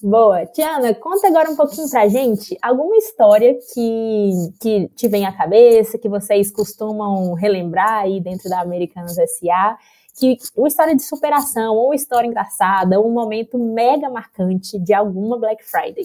Boa. 0.03 0.47
Tiana, 0.47 0.95
conta 0.95 1.29
agora 1.29 1.51
um 1.51 1.57
pouquinho 1.57 1.89
pra 1.91 2.09
gente 2.09 2.57
alguma 2.63 2.97
história 2.97 3.57
que, 3.73 4.31
que 4.61 4.89
te 4.95 5.09
vem 5.09 5.27
à 5.27 5.33
cabeça, 5.33 5.99
que 5.99 6.09
vocês 6.09 6.51
costumam 6.53 7.35
relembrar 7.35 8.03
aí 8.03 8.21
dentro 8.21 8.49
da 8.49 8.61
Americanas 8.61 9.15
SA 9.15 9.77
que 10.17 10.37
uma 10.57 10.69
história 10.69 10.95
de 10.95 11.03
superação, 11.03 11.75
ou 11.75 11.87
uma 11.87 11.95
história 11.97 12.29
engraçada, 12.29 13.01
ou 13.01 13.09
um 13.09 13.13
momento 13.13 13.59
mega 13.59 14.09
marcante 14.09 14.79
de 14.79 14.95
alguma 14.95 15.37
Black 15.37 15.65
Friday? 15.65 16.05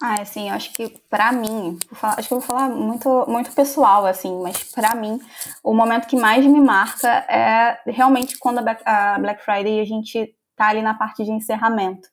Ah, 0.00 0.20
assim, 0.20 0.48
eu 0.48 0.54
acho 0.54 0.72
que 0.72 0.88
para 1.10 1.32
mim, 1.32 1.76
falar, 1.92 2.18
acho 2.18 2.28
que 2.28 2.34
eu 2.34 2.38
vou 2.38 2.46
falar 2.46 2.68
muito, 2.68 3.24
muito 3.28 3.50
pessoal, 3.52 4.06
assim, 4.06 4.40
mas 4.40 4.62
para 4.72 4.94
mim, 4.94 5.18
o 5.62 5.74
momento 5.74 6.06
que 6.06 6.16
mais 6.16 6.46
me 6.46 6.60
marca 6.60 7.08
é 7.28 7.80
realmente 7.86 8.38
quando 8.38 8.58
a 8.58 8.62
Black, 8.62 8.82
a 8.84 9.18
Black 9.18 9.44
Friday 9.44 9.80
a 9.80 9.84
gente 9.84 10.34
tá 10.56 10.68
ali 10.68 10.82
na 10.82 10.94
parte 10.94 11.24
de 11.24 11.32
encerramento 11.32 12.08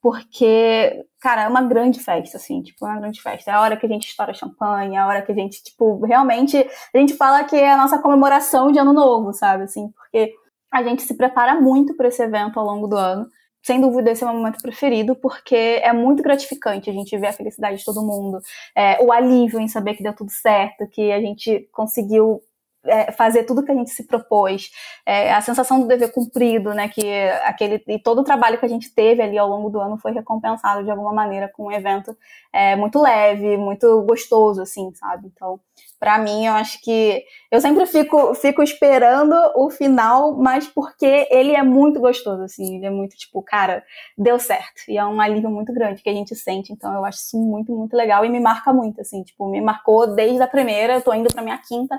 porque, 0.00 1.04
cara, 1.20 1.42
é 1.42 1.48
uma 1.48 1.62
grande 1.62 2.00
festa, 2.00 2.36
assim, 2.36 2.62
tipo, 2.62 2.86
é 2.86 2.90
uma 2.90 3.00
grande 3.00 3.20
festa. 3.20 3.50
É 3.50 3.54
a 3.54 3.60
hora 3.60 3.76
que 3.76 3.84
a 3.86 3.88
gente 3.88 4.08
estoura 4.08 4.32
champanhe, 4.32 4.94
é 4.94 4.98
a 4.98 5.06
hora 5.06 5.22
que 5.22 5.32
a 5.32 5.34
gente, 5.34 5.62
tipo, 5.62 6.04
realmente, 6.04 6.56
a 6.94 6.98
gente 6.98 7.14
fala 7.16 7.44
que 7.44 7.56
é 7.56 7.72
a 7.72 7.76
nossa 7.76 7.98
comemoração 7.98 8.70
de 8.70 8.78
ano 8.78 8.92
novo, 8.92 9.32
sabe, 9.32 9.64
assim, 9.64 9.90
porque 9.90 10.32
a 10.72 10.82
gente 10.82 11.02
se 11.02 11.16
prepara 11.16 11.60
muito 11.60 11.96
para 11.96 12.08
esse 12.08 12.22
evento 12.22 12.58
ao 12.60 12.66
longo 12.66 12.86
do 12.86 12.96
ano. 12.96 13.26
Sem 13.62 13.80
dúvida, 13.80 14.10
esse 14.10 14.22
é 14.22 14.26
o 14.26 14.30
meu 14.30 14.38
momento 14.38 14.62
preferido, 14.62 15.14
porque 15.16 15.54
é 15.54 15.92
muito 15.92 16.22
gratificante 16.22 16.88
a 16.88 16.92
gente 16.92 17.16
ver 17.18 17.28
a 17.28 17.32
felicidade 17.32 17.78
de 17.78 17.84
todo 17.84 18.02
mundo, 18.02 18.40
é, 18.74 19.02
o 19.02 19.12
alívio 19.12 19.60
em 19.60 19.68
saber 19.68 19.94
que 19.94 20.02
deu 20.02 20.14
tudo 20.14 20.30
certo, 20.30 20.88
que 20.88 21.12
a 21.12 21.20
gente 21.20 21.68
conseguiu 21.72 22.42
é, 22.84 23.12
fazer 23.12 23.44
tudo 23.44 23.64
que 23.64 23.70
a 23.70 23.74
gente 23.74 23.90
se 23.90 24.06
propôs, 24.06 24.70
é, 25.04 25.32
a 25.32 25.40
sensação 25.40 25.80
do 25.80 25.86
dever 25.86 26.12
cumprido, 26.12 26.72
né, 26.72 26.88
que 26.88 27.02
aquele 27.44 27.82
e 27.86 27.98
todo 27.98 28.20
o 28.20 28.24
trabalho 28.24 28.58
que 28.58 28.66
a 28.66 28.68
gente 28.68 28.92
teve 28.94 29.22
ali 29.22 29.36
ao 29.36 29.48
longo 29.48 29.70
do 29.70 29.80
ano 29.80 29.98
foi 29.98 30.12
recompensado 30.12 30.84
de 30.84 30.90
alguma 30.90 31.12
maneira 31.12 31.50
com 31.54 31.66
um 31.66 31.72
evento 31.72 32.16
é, 32.52 32.76
muito 32.76 33.00
leve, 33.00 33.56
muito 33.56 34.02
gostoso, 34.02 34.62
assim, 34.62 34.92
sabe? 34.94 35.30
Então, 35.34 35.60
para 35.98 36.18
mim, 36.18 36.46
eu 36.46 36.54
acho 36.54 36.80
que 36.80 37.24
eu 37.50 37.60
sempre 37.60 37.84
fico, 37.86 38.34
fico 38.34 38.62
esperando 38.62 39.34
o 39.56 39.68
final, 39.68 40.36
mas 40.36 40.66
porque 40.66 41.26
ele 41.30 41.54
é 41.54 41.62
muito 41.62 42.00
gostoso, 42.00 42.42
assim, 42.42 42.76
ele 42.76 42.86
é 42.86 42.90
muito 42.90 43.16
tipo, 43.16 43.42
cara, 43.42 43.84
deu 44.16 44.38
certo. 44.38 44.82
E 44.88 44.96
é 44.96 45.04
um 45.04 45.20
alívio 45.20 45.50
muito 45.50 45.72
grande 45.72 46.02
que 46.02 46.08
a 46.08 46.12
gente 46.12 46.34
sente, 46.36 46.72
então 46.72 46.94
eu 46.94 47.04
acho 47.04 47.18
isso 47.18 47.38
muito, 47.38 47.72
muito 47.72 47.96
legal 47.96 48.24
e 48.24 48.28
me 48.28 48.40
marca 48.40 48.72
muito, 48.72 49.00
assim, 49.00 49.22
tipo, 49.22 49.48
me 49.48 49.60
marcou 49.60 50.14
desde 50.14 50.40
a 50.40 50.46
primeira, 50.46 50.94
eu 50.94 51.02
tô 51.02 51.12
indo 51.12 51.32
pra 51.32 51.42
minha 51.42 51.58
quinta 51.58 51.98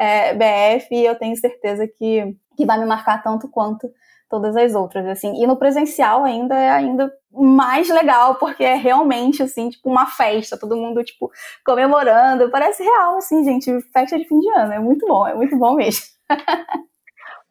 é, 0.00 0.32
BF 0.32 0.94
e 0.94 1.04
eu 1.04 1.14
tenho 1.14 1.36
certeza 1.36 1.86
que, 1.86 2.34
que 2.56 2.64
vai 2.64 2.78
me 2.78 2.86
marcar 2.86 3.22
tanto 3.22 3.50
quanto 3.50 3.92
todas 4.30 4.56
as 4.56 4.74
outras, 4.74 5.06
assim. 5.06 5.42
E 5.42 5.46
no 5.46 5.56
presencial 5.56 6.24
ainda 6.24 6.54
é 6.56 6.70
ainda 6.70 7.12
mais 7.30 7.88
legal, 7.90 8.36
porque 8.36 8.64
é 8.64 8.76
realmente, 8.76 9.42
assim, 9.42 9.68
tipo, 9.68 9.90
uma 9.90 10.06
festa, 10.06 10.58
todo 10.58 10.76
mundo, 10.76 11.04
tipo, 11.04 11.30
comemorando. 11.66 12.50
Parece 12.50 12.82
real, 12.82 13.18
assim, 13.18 13.44
gente, 13.44 13.78
festa 13.92 14.18
de 14.18 14.24
fim 14.26 14.38
de 14.38 14.48
ano. 14.52 14.72
É 14.72 14.78
muito 14.78 15.06
bom, 15.06 15.26
é 15.26 15.34
muito 15.34 15.56
bom 15.58 15.74
mesmo. 15.74 16.06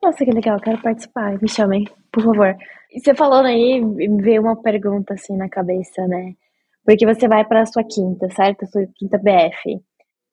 Nossa, 0.01 0.25
que 0.25 0.31
legal, 0.31 0.59
quero 0.59 0.81
participar. 0.81 1.39
Me 1.39 1.47
chamem, 1.47 1.83
por 2.11 2.23
favor. 2.23 2.55
Você 2.97 3.13
falando 3.13 3.45
aí, 3.45 3.79
veio 4.21 4.41
uma 4.41 4.59
pergunta, 4.59 5.13
assim, 5.13 5.37
na 5.37 5.49
cabeça, 5.49 6.07
né? 6.07 6.33
Porque 6.83 7.05
você 7.05 7.27
vai 7.27 7.45
para 7.45 7.65
sua 7.67 7.83
quinta, 7.83 8.27
certo? 8.31 8.65
Sua 8.65 8.87
quinta 8.97 9.19
BF. 9.19 9.79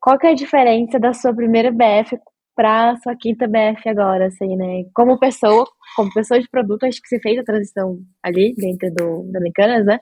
Qual 0.06 0.16
que 0.20 0.28
é 0.28 0.30
a 0.30 0.34
diferença 0.34 1.00
da 1.00 1.12
sua 1.12 1.34
primeira 1.34 1.72
BF 1.72 2.16
para 2.54 2.94
sua 3.02 3.16
quinta 3.16 3.48
BF 3.48 3.88
agora, 3.88 4.26
assim, 4.26 4.54
né? 4.56 4.84
Como 4.94 5.18
pessoa, 5.18 5.66
como 5.96 6.14
pessoa 6.14 6.38
de 6.38 6.48
produto, 6.48 6.84
acho 6.84 7.02
que 7.02 7.08
você 7.08 7.18
fez 7.18 7.36
a 7.40 7.42
transição 7.42 7.98
ali 8.22 8.54
dentro 8.56 8.88
do, 8.94 9.32
da 9.32 9.40
Americanas, 9.40 9.84
né? 9.84 9.98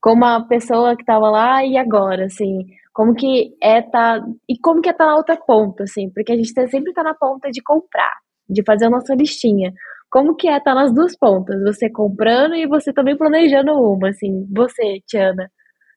Como 0.00 0.24
uma 0.24 0.46
pessoa 0.46 0.94
que 0.94 1.02
estava 1.02 1.28
lá 1.30 1.64
e 1.64 1.76
agora, 1.76 2.26
assim, 2.26 2.64
como 2.94 3.12
que 3.12 3.52
é 3.60 3.82
tá 3.82 4.24
e 4.48 4.56
como 4.60 4.80
que 4.80 4.88
é 4.88 4.92
tá 4.92 5.04
na 5.04 5.16
outra 5.16 5.36
ponta, 5.36 5.82
assim, 5.82 6.08
porque 6.10 6.30
a 6.30 6.36
gente 6.36 6.54
tá, 6.54 6.68
sempre 6.68 6.92
tá 6.92 7.02
na 7.02 7.14
ponta 7.14 7.50
de 7.50 7.60
comprar, 7.60 8.18
de 8.48 8.62
fazer 8.64 8.84
a 8.86 8.90
nossa 8.90 9.16
listinha. 9.16 9.72
Como 10.12 10.36
que 10.36 10.46
é 10.48 10.60
tá 10.60 10.76
nas 10.76 10.94
duas 10.94 11.16
pontas, 11.18 11.60
você 11.64 11.90
comprando 11.90 12.54
e 12.54 12.68
você 12.68 12.92
também 12.92 13.16
planejando 13.16 13.72
uma, 13.72 14.10
assim, 14.10 14.46
você, 14.54 15.00
Tiana, 15.08 15.50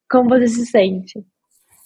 como 0.09 0.29
você 0.29 0.47
se 0.47 0.65
sente? 0.65 1.23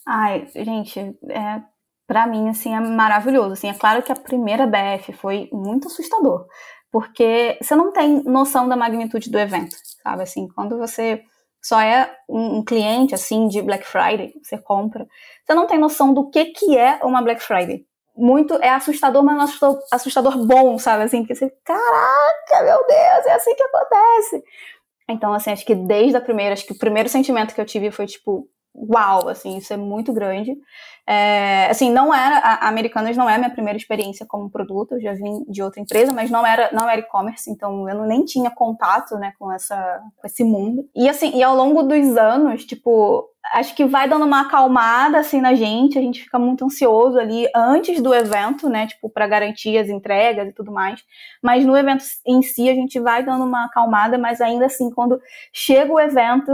Ai, 0.09 0.47
gente, 0.55 0.97
é, 1.29 1.61
para 2.07 2.25
mim, 2.25 2.47
assim, 2.47 2.73
é 2.73 2.79
maravilhoso. 2.79 3.51
Assim, 3.51 3.69
é 3.69 3.73
claro 3.73 4.01
que 4.01 4.11
a 4.11 4.15
primeira 4.15 4.65
BF 4.65 5.11
foi 5.11 5.49
muito 5.51 5.87
assustador, 5.87 6.47
porque 6.89 7.57
você 7.61 7.75
não 7.75 7.91
tem 7.91 8.23
noção 8.23 8.69
da 8.69 8.77
magnitude 8.77 9.29
do 9.29 9.37
evento, 9.37 9.75
sabe? 10.01 10.23
Assim, 10.23 10.47
quando 10.47 10.77
você 10.77 11.21
só 11.61 11.81
é 11.81 12.09
um, 12.29 12.63
cliente, 12.63 13.13
assim, 13.13 13.49
de 13.49 13.61
Black 13.61 13.85
Friday, 13.85 14.33
você 14.41 14.57
compra, 14.57 15.05
você 15.45 15.53
não 15.53 15.67
tem 15.67 15.77
noção 15.77 16.13
do 16.13 16.29
que, 16.29 16.45
que 16.45 16.77
é 16.77 17.01
uma 17.03 17.21
Black 17.21 17.43
Friday. 17.43 17.85
Muito, 18.15 18.53
é 18.63 18.69
assustador, 18.69 19.21
mas 19.23 19.35
não 19.35 19.43
assustador, 19.43 19.79
assustador 19.91 20.37
bom, 20.45 20.79
sabe? 20.79 21.03
Assim, 21.03 21.19
porque 21.19 21.35
você, 21.35 21.49
caraca, 21.65 22.63
meu 22.63 22.77
Deus, 22.87 23.25
é 23.25 23.33
assim 23.33 23.53
que 23.53 23.63
acontece. 23.63 24.43
Então, 25.09 25.33
assim, 25.33 25.51
acho 25.51 25.65
que 25.65 25.75
desde 25.75 26.15
a 26.15 26.21
primeira, 26.21 26.53
acho 26.53 26.65
que 26.65 26.73
o 26.73 26.79
primeiro 26.79 27.09
sentimento 27.09 27.53
que 27.53 27.59
eu 27.59 27.65
tive 27.65 27.91
foi, 27.91 28.05
tipo, 28.05 28.47
uau, 28.77 29.27
assim, 29.27 29.57
isso 29.57 29.73
é 29.73 29.77
muito 29.77 30.13
grande. 30.13 30.55
É, 31.09 31.67
assim, 31.69 31.89
não 31.89 32.13
era, 32.13 32.37
a 32.37 32.67
Americanas 32.67 33.15
não 33.15 33.29
é 33.29 33.35
a 33.35 33.37
minha 33.37 33.49
primeira 33.49 33.77
experiência 33.77 34.25
como 34.25 34.49
produto, 34.49 34.93
eu 34.93 35.01
já 35.01 35.13
vim 35.13 35.45
de 35.47 35.63
outra 35.63 35.81
empresa, 35.81 36.11
mas 36.13 36.29
não 36.29 36.45
era, 36.45 36.69
não 36.73 36.89
era 36.89 36.99
e-commerce, 36.99 37.49
então 37.49 37.87
eu 37.89 38.05
nem 38.05 38.25
tinha 38.25 38.51
contato, 38.51 39.15
né, 39.15 39.33
com 39.39 39.51
essa, 39.51 40.01
com 40.17 40.27
esse 40.27 40.43
mundo. 40.43 40.87
E 40.93 41.07
assim, 41.07 41.31
e 41.33 41.41
ao 41.41 41.55
longo 41.55 41.83
dos 41.83 42.17
anos, 42.17 42.65
tipo, 42.65 43.25
acho 43.53 43.73
que 43.73 43.85
vai 43.85 44.09
dando 44.09 44.25
uma 44.25 44.41
acalmada, 44.41 45.19
assim, 45.19 45.39
na 45.39 45.55
gente, 45.55 45.97
a 45.97 46.01
gente 46.01 46.23
fica 46.23 46.37
muito 46.37 46.65
ansioso 46.65 47.17
ali 47.17 47.47
antes 47.55 48.01
do 48.01 48.13
evento, 48.13 48.67
né, 48.69 48.87
tipo, 48.87 49.09
para 49.09 49.27
garantir 49.27 49.77
as 49.77 49.87
entregas 49.87 50.49
e 50.49 50.53
tudo 50.53 50.73
mais, 50.73 51.01
mas 51.41 51.65
no 51.65 51.77
evento 51.77 52.03
em 52.25 52.41
si 52.41 52.69
a 52.69 52.73
gente 52.73 52.99
vai 52.99 53.23
dando 53.23 53.45
uma 53.45 53.65
acalmada, 53.65 54.17
mas 54.17 54.41
ainda 54.41 54.65
assim, 54.65 54.91
quando 54.91 55.19
chega 55.53 55.93
o 55.93 55.99
evento, 55.99 56.51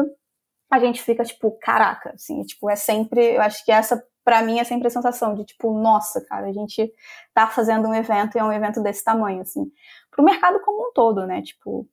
a 0.74 0.80
gente 0.80 1.02
fica 1.04 1.24
tipo, 1.24 1.52
caraca, 1.62 2.12
assim, 2.16 2.42
tipo, 2.44 2.70
é 2.70 2.76
sempre, 2.76 3.36
eu 3.36 3.42
acho 3.42 3.64
que 3.64 3.72
essa 3.72 4.04
para 4.24 4.42
mim 4.42 4.60
é 4.60 4.64
sempre 4.64 4.88
a 4.88 4.90
sensação 4.90 5.36
de 5.36 5.46
tipo, 5.46 5.78
nossa, 5.78 6.22
cara, 6.26 6.48
a 6.48 6.54
gente 6.54 6.92
tá 7.34 7.46
fazendo 7.48 7.88
um 7.88 7.94
evento 7.94 8.36
e 8.36 8.40
é 8.40 8.44
um 8.44 8.52
evento 8.54 8.82
desse 8.82 9.04
tamanho, 9.04 9.42
assim, 9.42 9.66
pro 10.10 10.24
mercado 10.24 10.60
como 10.62 10.90
um 10.90 10.94
todo, 10.94 11.28
né? 11.28 11.42
Tipo, 11.42 11.88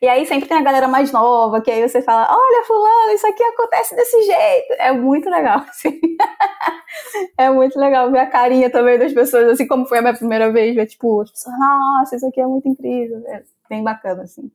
e 0.00 0.08
aí 0.08 0.24
sempre 0.24 0.48
tem 0.48 0.56
a 0.58 0.62
galera 0.62 0.88
mais 0.88 1.12
nova, 1.12 1.60
que 1.60 1.70
aí 1.70 1.86
você 1.86 2.00
fala, 2.00 2.28
olha, 2.30 2.64
fulano, 2.64 3.12
isso 3.12 3.26
aqui 3.26 3.42
acontece 3.42 3.96
desse 3.96 4.22
jeito. 4.22 4.72
É 4.78 4.92
muito 4.92 5.28
legal, 5.28 5.58
assim. 5.68 6.00
é 7.36 7.50
muito 7.50 7.78
legal 7.78 8.10
ver 8.10 8.20
a 8.20 8.30
carinha 8.30 8.70
também 8.70 8.98
das 8.98 9.12
pessoas, 9.12 9.48
assim 9.48 9.66
como 9.66 9.86
foi 9.86 9.98
a 9.98 10.02
minha 10.02 10.14
primeira 10.14 10.52
vez, 10.52 10.74
ver, 10.74 10.86
tipo, 10.86 11.24
nossa, 11.58 12.16
isso 12.16 12.26
aqui 12.26 12.40
é 12.40 12.46
muito 12.46 12.68
incrível. 12.68 13.22
É 13.26 13.42
bem 13.68 13.82
bacana, 13.82 14.22
assim. 14.22 14.50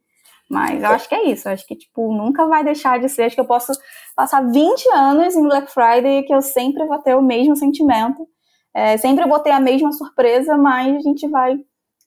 Mas 0.49 0.81
eu 0.81 0.89
acho 0.89 1.09
que 1.09 1.15
é 1.15 1.29
isso. 1.29 1.47
Eu 1.47 1.53
acho 1.53 1.67
que, 1.67 1.75
tipo, 1.75 2.13
nunca 2.13 2.47
vai 2.47 2.63
deixar 2.63 2.99
de 2.99 3.09
ser. 3.09 3.23
Acho 3.23 3.35
que 3.35 3.41
eu 3.41 3.45
posso 3.45 3.73
passar 4.15 4.41
20 4.41 4.89
anos 4.93 5.35
em 5.35 5.43
Black 5.43 5.71
Friday 5.71 6.23
que 6.23 6.33
eu 6.33 6.41
sempre 6.41 6.85
vou 6.85 6.99
ter 6.99 7.15
o 7.15 7.21
mesmo 7.21 7.55
sentimento. 7.55 8.27
É, 8.73 8.97
sempre 8.97 9.27
vou 9.27 9.39
ter 9.39 9.51
a 9.51 9.59
mesma 9.59 9.91
surpresa, 9.91 10.57
mas 10.57 10.95
a 10.95 10.99
gente 10.99 11.27
vai 11.27 11.57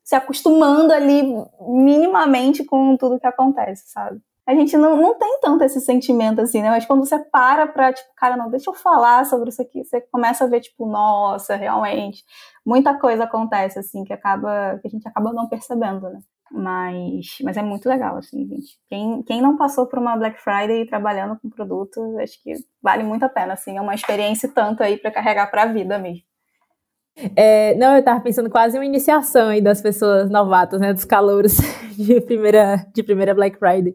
se 0.05 0.15
acostumando 0.15 0.93
ali 0.93 1.23
minimamente 1.61 2.65
com 2.65 2.97
tudo 2.97 3.21
que 3.21 3.27
acontece, 3.27 3.85
sabe? 3.89 4.21
A 4.47 4.55
gente 4.55 4.77
não, 4.77 4.97
não 4.97 5.17
tem 5.17 5.39
tanto 5.41 5.63
esse 5.63 5.81
sentimento 5.81 6.41
assim, 6.41 6.63
né? 6.63 6.71
Mas 6.71 6.85
quando 6.87 7.05
você 7.05 7.19
para 7.19 7.67
pra, 7.69 7.93
tipo, 7.93 8.09
cara, 8.17 8.37
não, 8.37 8.51
deixa 8.51 8.71
eu 8.71 8.75
falar 8.75 9.25
sobre 9.27 9.51
isso 9.51 9.63
aqui, 9.63 9.85
você 9.85 10.01
começa 10.01 10.45
a 10.45 10.49
ver, 10.49 10.61
tipo, 10.61 10.87
nossa, 10.87 11.55
realmente, 11.55 12.25
muita 12.67 12.99
coisa 12.99 13.25
acontece, 13.25 13.79
assim, 13.79 14.03
que 14.05 14.13
acaba, 14.13 14.79
que 14.81 14.89
a 14.89 14.91
gente 14.91 15.07
acaba 15.07 15.33
não 15.33 15.49
percebendo, 15.49 16.11
né? 16.11 16.19
Mas, 16.53 17.39
mas 17.43 17.57
é 17.57 17.63
muito 17.63 17.89
legal, 17.89 18.17
assim, 18.17 18.47
gente. 18.47 18.79
Quem, 18.89 19.23
quem 19.23 19.41
não 19.41 19.57
passou 19.57 19.87
por 19.87 19.99
uma 19.99 20.17
Black 20.17 20.41
Friday 20.43 20.85
trabalhando 20.87 21.39
com 21.39 21.49
produto, 21.49 22.19
acho 22.19 22.43
que 22.43 22.55
vale 22.83 23.05
muito 23.05 23.23
a 23.25 23.29
pena, 23.29 23.53
assim. 23.55 23.77
É 23.77 23.81
uma 23.81 23.95
experiência 23.95 24.49
tanto 24.53 24.83
aí 24.83 24.99
para 24.99 25.13
carregar 25.13 25.49
para 25.51 25.63
a 25.63 25.67
vida 25.67 25.99
mesmo. 25.99 26.30
É, 27.37 27.75
não, 27.77 27.97
eu 27.97 28.03
tava 28.03 28.21
pensando 28.21 28.49
quase 28.49 28.79
uma 28.79 28.85
iniciação 28.85 29.49
aí 29.49 29.61
das 29.61 29.81
pessoas 29.83 30.31
novatas, 30.31 30.81
né, 30.81 30.93
dos 30.93 31.05
calouros 31.05 31.57
de 31.97 32.21
primeira, 32.21 32.87
de 32.95 33.03
primeira 33.03 33.35
Black 33.35 33.59
Friday. 33.59 33.95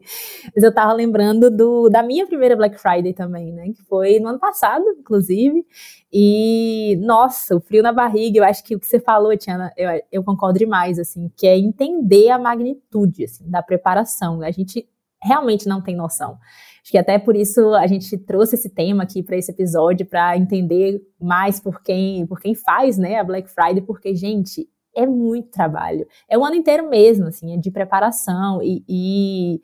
Mas 0.54 0.64
eu 0.64 0.72
tava 0.72 0.92
lembrando 0.92 1.50
do, 1.50 1.88
da 1.88 2.02
minha 2.02 2.26
primeira 2.26 2.56
Black 2.56 2.78
Friday 2.78 3.12
também, 3.12 3.52
né, 3.52 3.70
que 3.74 3.82
foi 3.84 4.20
no 4.20 4.28
ano 4.28 4.38
passado, 4.38 4.84
inclusive. 4.98 5.64
E, 6.12 6.96
nossa, 7.02 7.56
o 7.56 7.60
frio 7.60 7.82
na 7.82 7.92
barriga, 7.92 8.38
eu 8.38 8.44
acho 8.44 8.64
que 8.64 8.76
o 8.76 8.80
que 8.80 8.86
você 8.86 9.00
falou, 9.00 9.36
Tiana, 9.36 9.72
eu, 9.76 9.90
eu 10.12 10.24
concordo 10.24 10.58
demais, 10.58 10.98
assim, 10.98 11.30
que 11.36 11.46
é 11.46 11.58
entender 11.58 12.30
a 12.30 12.38
magnitude, 12.38 13.24
assim, 13.24 13.48
da 13.50 13.62
preparação. 13.62 14.40
A 14.42 14.50
gente 14.50 14.88
realmente 15.22 15.68
não 15.68 15.80
tem 15.80 15.96
noção. 15.96 16.38
Acho 16.82 16.92
que 16.92 16.98
até 16.98 17.18
por 17.18 17.34
isso 17.34 17.74
a 17.74 17.86
gente 17.86 18.16
trouxe 18.18 18.54
esse 18.54 18.70
tema 18.70 19.02
aqui 19.02 19.22
para 19.22 19.36
esse 19.36 19.50
episódio, 19.50 20.06
para 20.06 20.36
entender 20.36 21.00
mais 21.20 21.58
por 21.58 21.82
quem, 21.82 22.26
por 22.26 22.40
quem 22.40 22.54
faz 22.54 22.96
né, 22.96 23.18
a 23.18 23.24
Black 23.24 23.50
Friday, 23.50 23.80
porque, 23.80 24.14
gente, 24.14 24.68
é 24.94 25.06
muito 25.06 25.50
trabalho. 25.50 26.06
É 26.28 26.38
o 26.38 26.44
ano 26.44 26.54
inteiro 26.54 26.88
mesmo, 26.88 27.26
assim, 27.26 27.52
é 27.54 27.56
de 27.56 27.70
preparação 27.70 28.62
e, 28.62 28.84
e 28.88 29.60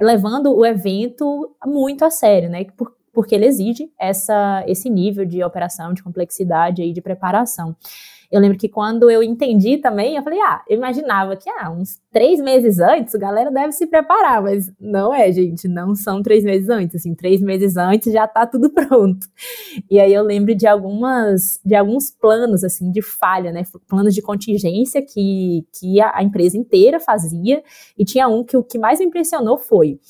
levando 0.00 0.54
o 0.54 0.64
evento 0.64 1.56
muito 1.64 2.04
a 2.04 2.10
sério, 2.10 2.50
né? 2.50 2.64
Por, 2.76 2.94
porque 3.12 3.34
ele 3.34 3.46
exige 3.46 3.90
essa, 3.98 4.62
esse 4.66 4.90
nível 4.90 5.24
de 5.24 5.42
operação, 5.42 5.94
de 5.94 6.02
complexidade 6.02 6.82
e 6.82 6.92
de 6.92 7.00
preparação. 7.00 7.74
Eu 8.30 8.40
lembro 8.40 8.58
que 8.58 8.68
quando 8.68 9.10
eu 9.10 9.22
entendi 9.22 9.78
também, 9.78 10.16
eu 10.16 10.22
falei, 10.22 10.40
ah, 10.40 10.62
eu 10.68 10.76
imaginava 10.76 11.36
que 11.36 11.48
ah, 11.50 11.70
uns 11.70 12.00
três 12.12 12.40
meses 12.40 12.78
antes 12.78 13.14
a 13.14 13.18
galera 13.18 13.50
deve 13.50 13.72
se 13.72 13.86
preparar, 13.86 14.42
mas 14.42 14.72
não 14.80 15.14
é, 15.14 15.30
gente, 15.32 15.68
não 15.68 15.94
são 15.94 16.22
três 16.22 16.44
meses 16.44 16.68
antes, 16.68 16.96
assim, 16.96 17.14
três 17.14 17.40
meses 17.40 17.76
antes 17.76 18.12
já 18.12 18.26
tá 18.26 18.46
tudo 18.46 18.70
pronto. 18.74 19.26
E 19.90 20.00
aí 20.00 20.12
eu 20.12 20.22
lembro 20.22 20.54
de 20.54 20.66
algumas, 20.66 21.60
de 21.64 21.74
alguns 21.74 22.10
planos, 22.10 22.64
assim, 22.64 22.90
de 22.90 23.02
falha, 23.02 23.52
né, 23.52 23.64
planos 23.88 24.14
de 24.14 24.22
contingência 24.22 25.02
que, 25.02 25.66
que 25.78 26.00
a, 26.00 26.16
a 26.16 26.22
empresa 26.22 26.56
inteira 26.56 26.98
fazia, 26.98 27.62
e 27.98 28.04
tinha 28.04 28.28
um 28.28 28.44
que 28.44 28.56
o 28.56 28.62
que 28.62 28.78
mais 28.78 28.98
me 28.98 29.06
impressionou 29.06 29.58
foi, 29.58 30.00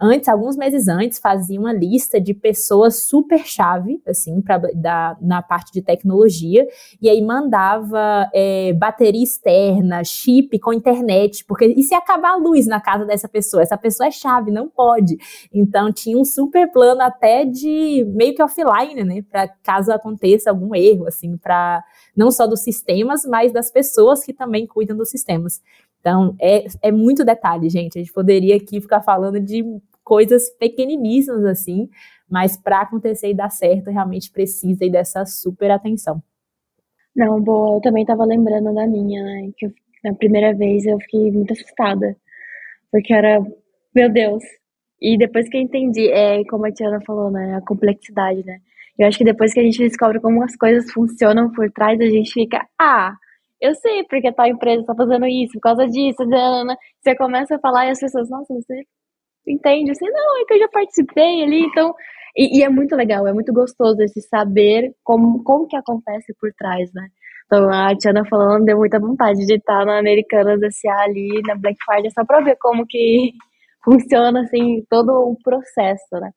antes, 0.00 0.28
alguns 0.28 0.56
meses 0.56 0.88
antes, 0.88 1.18
fazia 1.18 1.58
uma 1.58 1.72
lista 1.72 2.20
de 2.20 2.34
pessoas 2.34 3.02
super 3.02 3.38
chave, 3.46 4.00
assim, 4.06 4.40
pra, 4.40 4.58
da, 4.74 5.16
na 5.20 5.42
parte 5.42 5.72
de 5.72 5.82
tecnologia, 5.82 6.66
e 7.00 7.08
aí 7.08 7.22
mandava 7.22 8.28
é, 8.34 8.72
bateria 8.74 9.22
externa, 9.22 10.04
chip 10.04 10.58
com 10.58 10.72
internet, 10.72 11.44
porque 11.44 11.66
e 11.66 11.82
se 11.82 11.94
acabar 11.94 12.32
a 12.32 12.36
luz 12.36 12.66
na 12.66 12.80
casa 12.80 13.04
dessa 13.04 13.28
pessoa? 13.28 13.62
Essa 13.62 13.76
pessoa 13.76 14.06
é 14.06 14.10
chave, 14.10 14.50
não 14.50 14.68
pode. 14.68 15.16
Então 15.52 15.92
tinha 15.92 16.18
um 16.18 16.24
super 16.24 16.70
plano 16.70 17.00
até 17.02 17.44
de 17.44 18.04
meio 18.14 18.34
que 18.34 18.42
offline, 18.42 19.02
né, 19.04 19.22
para 19.22 19.48
caso 19.62 19.92
aconteça 19.92 20.50
algum 20.50 20.74
erro, 20.74 21.06
assim, 21.06 21.36
para 21.36 21.82
não 22.16 22.30
só 22.30 22.46
dos 22.46 22.60
sistemas, 22.60 23.24
mas 23.24 23.52
das 23.52 23.70
pessoas 23.70 24.24
que 24.24 24.32
também 24.32 24.66
cuidam 24.66 24.96
dos 24.96 25.10
sistemas. 25.10 25.60
Então, 26.06 26.36
é, 26.40 26.66
é 26.82 26.92
muito 26.92 27.24
detalhe, 27.24 27.68
gente. 27.68 27.98
A 27.98 28.00
gente 28.00 28.12
poderia 28.12 28.54
aqui 28.54 28.80
ficar 28.80 29.00
falando 29.00 29.40
de 29.40 29.64
coisas 30.04 30.48
pequeniníssimas 30.50 31.44
assim, 31.44 31.90
mas 32.30 32.56
para 32.56 32.82
acontecer 32.82 33.30
e 33.30 33.34
dar 33.34 33.50
certo, 33.50 33.90
realmente 33.90 34.30
precisa 34.30 34.88
dessa 34.88 35.26
super 35.26 35.68
atenção. 35.68 36.22
Não, 37.14 37.42
boa, 37.42 37.78
eu 37.78 37.80
também 37.80 38.02
estava 38.02 38.24
lembrando 38.24 38.72
da 38.72 38.86
minha, 38.86 39.20
né? 39.20 39.50
Que 39.56 39.66
eu, 39.66 39.72
na 40.04 40.14
primeira 40.14 40.54
vez 40.54 40.86
eu 40.86 40.96
fiquei 41.00 41.32
muito 41.32 41.52
assustada, 41.52 42.16
porque 42.92 43.12
era, 43.12 43.44
meu 43.92 44.08
Deus. 44.08 44.44
E 45.02 45.18
depois 45.18 45.48
que 45.48 45.56
eu 45.56 45.60
entendi, 45.60 46.08
é 46.08 46.44
como 46.44 46.66
a 46.66 46.72
Tiana 46.72 47.00
falou, 47.04 47.32
né? 47.32 47.56
A 47.56 47.60
complexidade, 47.62 48.46
né? 48.46 48.60
Eu 48.96 49.08
acho 49.08 49.18
que 49.18 49.24
depois 49.24 49.52
que 49.52 49.58
a 49.58 49.62
gente 49.64 49.78
descobre 49.78 50.20
como 50.20 50.40
as 50.44 50.54
coisas 50.54 50.88
funcionam 50.92 51.50
por 51.50 51.68
trás, 51.72 52.00
a 52.00 52.06
gente 52.06 52.32
fica, 52.32 52.64
ah, 52.78 53.16
eu 53.60 53.74
sei 53.74 54.04
porque 54.04 54.32
tal 54.32 54.46
empresa 54.46 54.80
está 54.80 54.94
fazendo 54.94 55.26
isso, 55.26 55.52
por 55.54 55.60
causa 55.60 55.86
disso, 55.86 56.26
Diana. 56.26 56.76
Você 57.02 57.16
começa 57.16 57.56
a 57.56 57.58
falar 57.60 57.86
e 57.86 57.90
as 57.90 58.00
pessoas, 58.00 58.28
nossa, 58.30 58.54
você 58.54 58.82
entende? 59.46 59.94
Você, 59.94 60.08
não, 60.10 60.42
é 60.42 60.44
que 60.46 60.54
eu 60.54 60.58
já 60.60 60.68
participei 60.68 61.42
ali, 61.42 61.60
então... 61.64 61.94
E, 62.38 62.58
e, 62.58 62.62
é 62.62 62.68
muito 62.68 62.94
legal, 62.94 63.26
é 63.26 63.32
muito 63.32 63.50
gostoso 63.52 64.02
esse 64.02 64.20
saber 64.20 64.92
como, 65.02 65.42
como 65.42 65.66
que 65.66 65.76
acontece 65.76 66.34
por 66.38 66.52
trás, 66.52 66.90
né? 66.92 67.08
Então, 67.46 67.70
a 67.72 67.96
Tiana 67.96 68.24
falando, 68.28 68.64
deu 68.64 68.76
muita 68.76 69.00
vontade 69.00 69.46
de 69.46 69.54
estar 69.54 69.86
na 69.86 69.98
Americanas 69.98 70.60
S.A. 70.62 71.04
ali, 71.04 71.40
na 71.46 71.54
Black 71.54 71.78
Friday, 71.84 72.10
só 72.10 72.24
para 72.26 72.40
ver 72.40 72.56
como 72.60 72.86
que 72.86 73.32
funciona, 73.84 74.42
assim, 74.42 74.84
todo 74.90 75.10
o 75.12 75.36
processo, 75.42 76.20
né? 76.20 76.30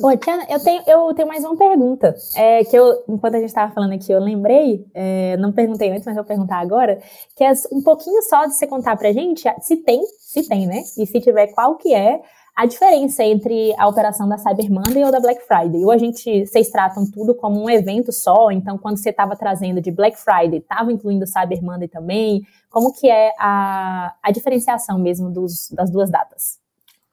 Ô, 0.00 0.16
Tiana, 0.16 0.46
eu 0.48 0.62
tenho, 0.62 0.82
eu 0.86 1.12
tenho 1.12 1.26
mais 1.26 1.44
uma 1.44 1.56
pergunta. 1.56 2.14
É, 2.36 2.64
que 2.64 2.76
eu, 2.76 3.02
enquanto 3.08 3.34
a 3.34 3.38
gente 3.38 3.48
estava 3.48 3.72
falando 3.72 3.92
aqui, 3.92 4.12
eu 4.12 4.20
lembrei, 4.20 4.86
é, 4.94 5.36
não 5.38 5.52
perguntei 5.52 5.90
antes, 5.90 6.06
mas 6.06 6.14
vou 6.14 6.24
perguntar 6.24 6.58
agora, 6.58 7.00
que 7.34 7.42
é 7.42 7.52
um 7.72 7.82
pouquinho 7.82 8.22
só 8.22 8.46
de 8.46 8.54
você 8.54 8.66
contar 8.66 8.96
pra 8.96 9.12
gente, 9.12 9.42
se 9.60 9.76
tem, 9.78 10.00
se 10.20 10.48
tem, 10.48 10.68
né? 10.68 10.82
E 10.96 11.04
se 11.04 11.20
tiver, 11.20 11.48
qual 11.48 11.76
que 11.76 11.92
é 11.92 12.22
a 12.54 12.64
diferença 12.64 13.24
entre 13.24 13.74
a 13.76 13.88
operação 13.88 14.28
da 14.28 14.38
Cyber 14.38 14.70
Monday 14.70 15.04
ou 15.04 15.10
da 15.10 15.18
Black 15.18 15.42
Friday? 15.46 15.84
Ou 15.84 15.90
a 15.90 15.98
gente, 15.98 16.46
vocês 16.46 16.70
tratam 16.70 17.10
tudo 17.10 17.34
como 17.34 17.60
um 17.60 17.68
evento 17.68 18.12
só, 18.12 18.52
então 18.52 18.78
quando 18.78 18.98
você 18.98 19.10
estava 19.10 19.34
trazendo 19.34 19.80
de 19.80 19.90
Black 19.90 20.16
Friday, 20.16 20.60
estava 20.60 20.92
incluindo 20.92 21.26
Cyber 21.26 21.60
Monday 21.60 21.88
também? 21.88 22.42
Como 22.70 22.92
que 22.92 23.10
é 23.10 23.32
a, 23.36 24.14
a 24.22 24.30
diferenciação 24.30 24.96
mesmo 24.96 25.28
dos, 25.28 25.70
das 25.72 25.90
duas 25.90 26.08
datas? 26.08 26.60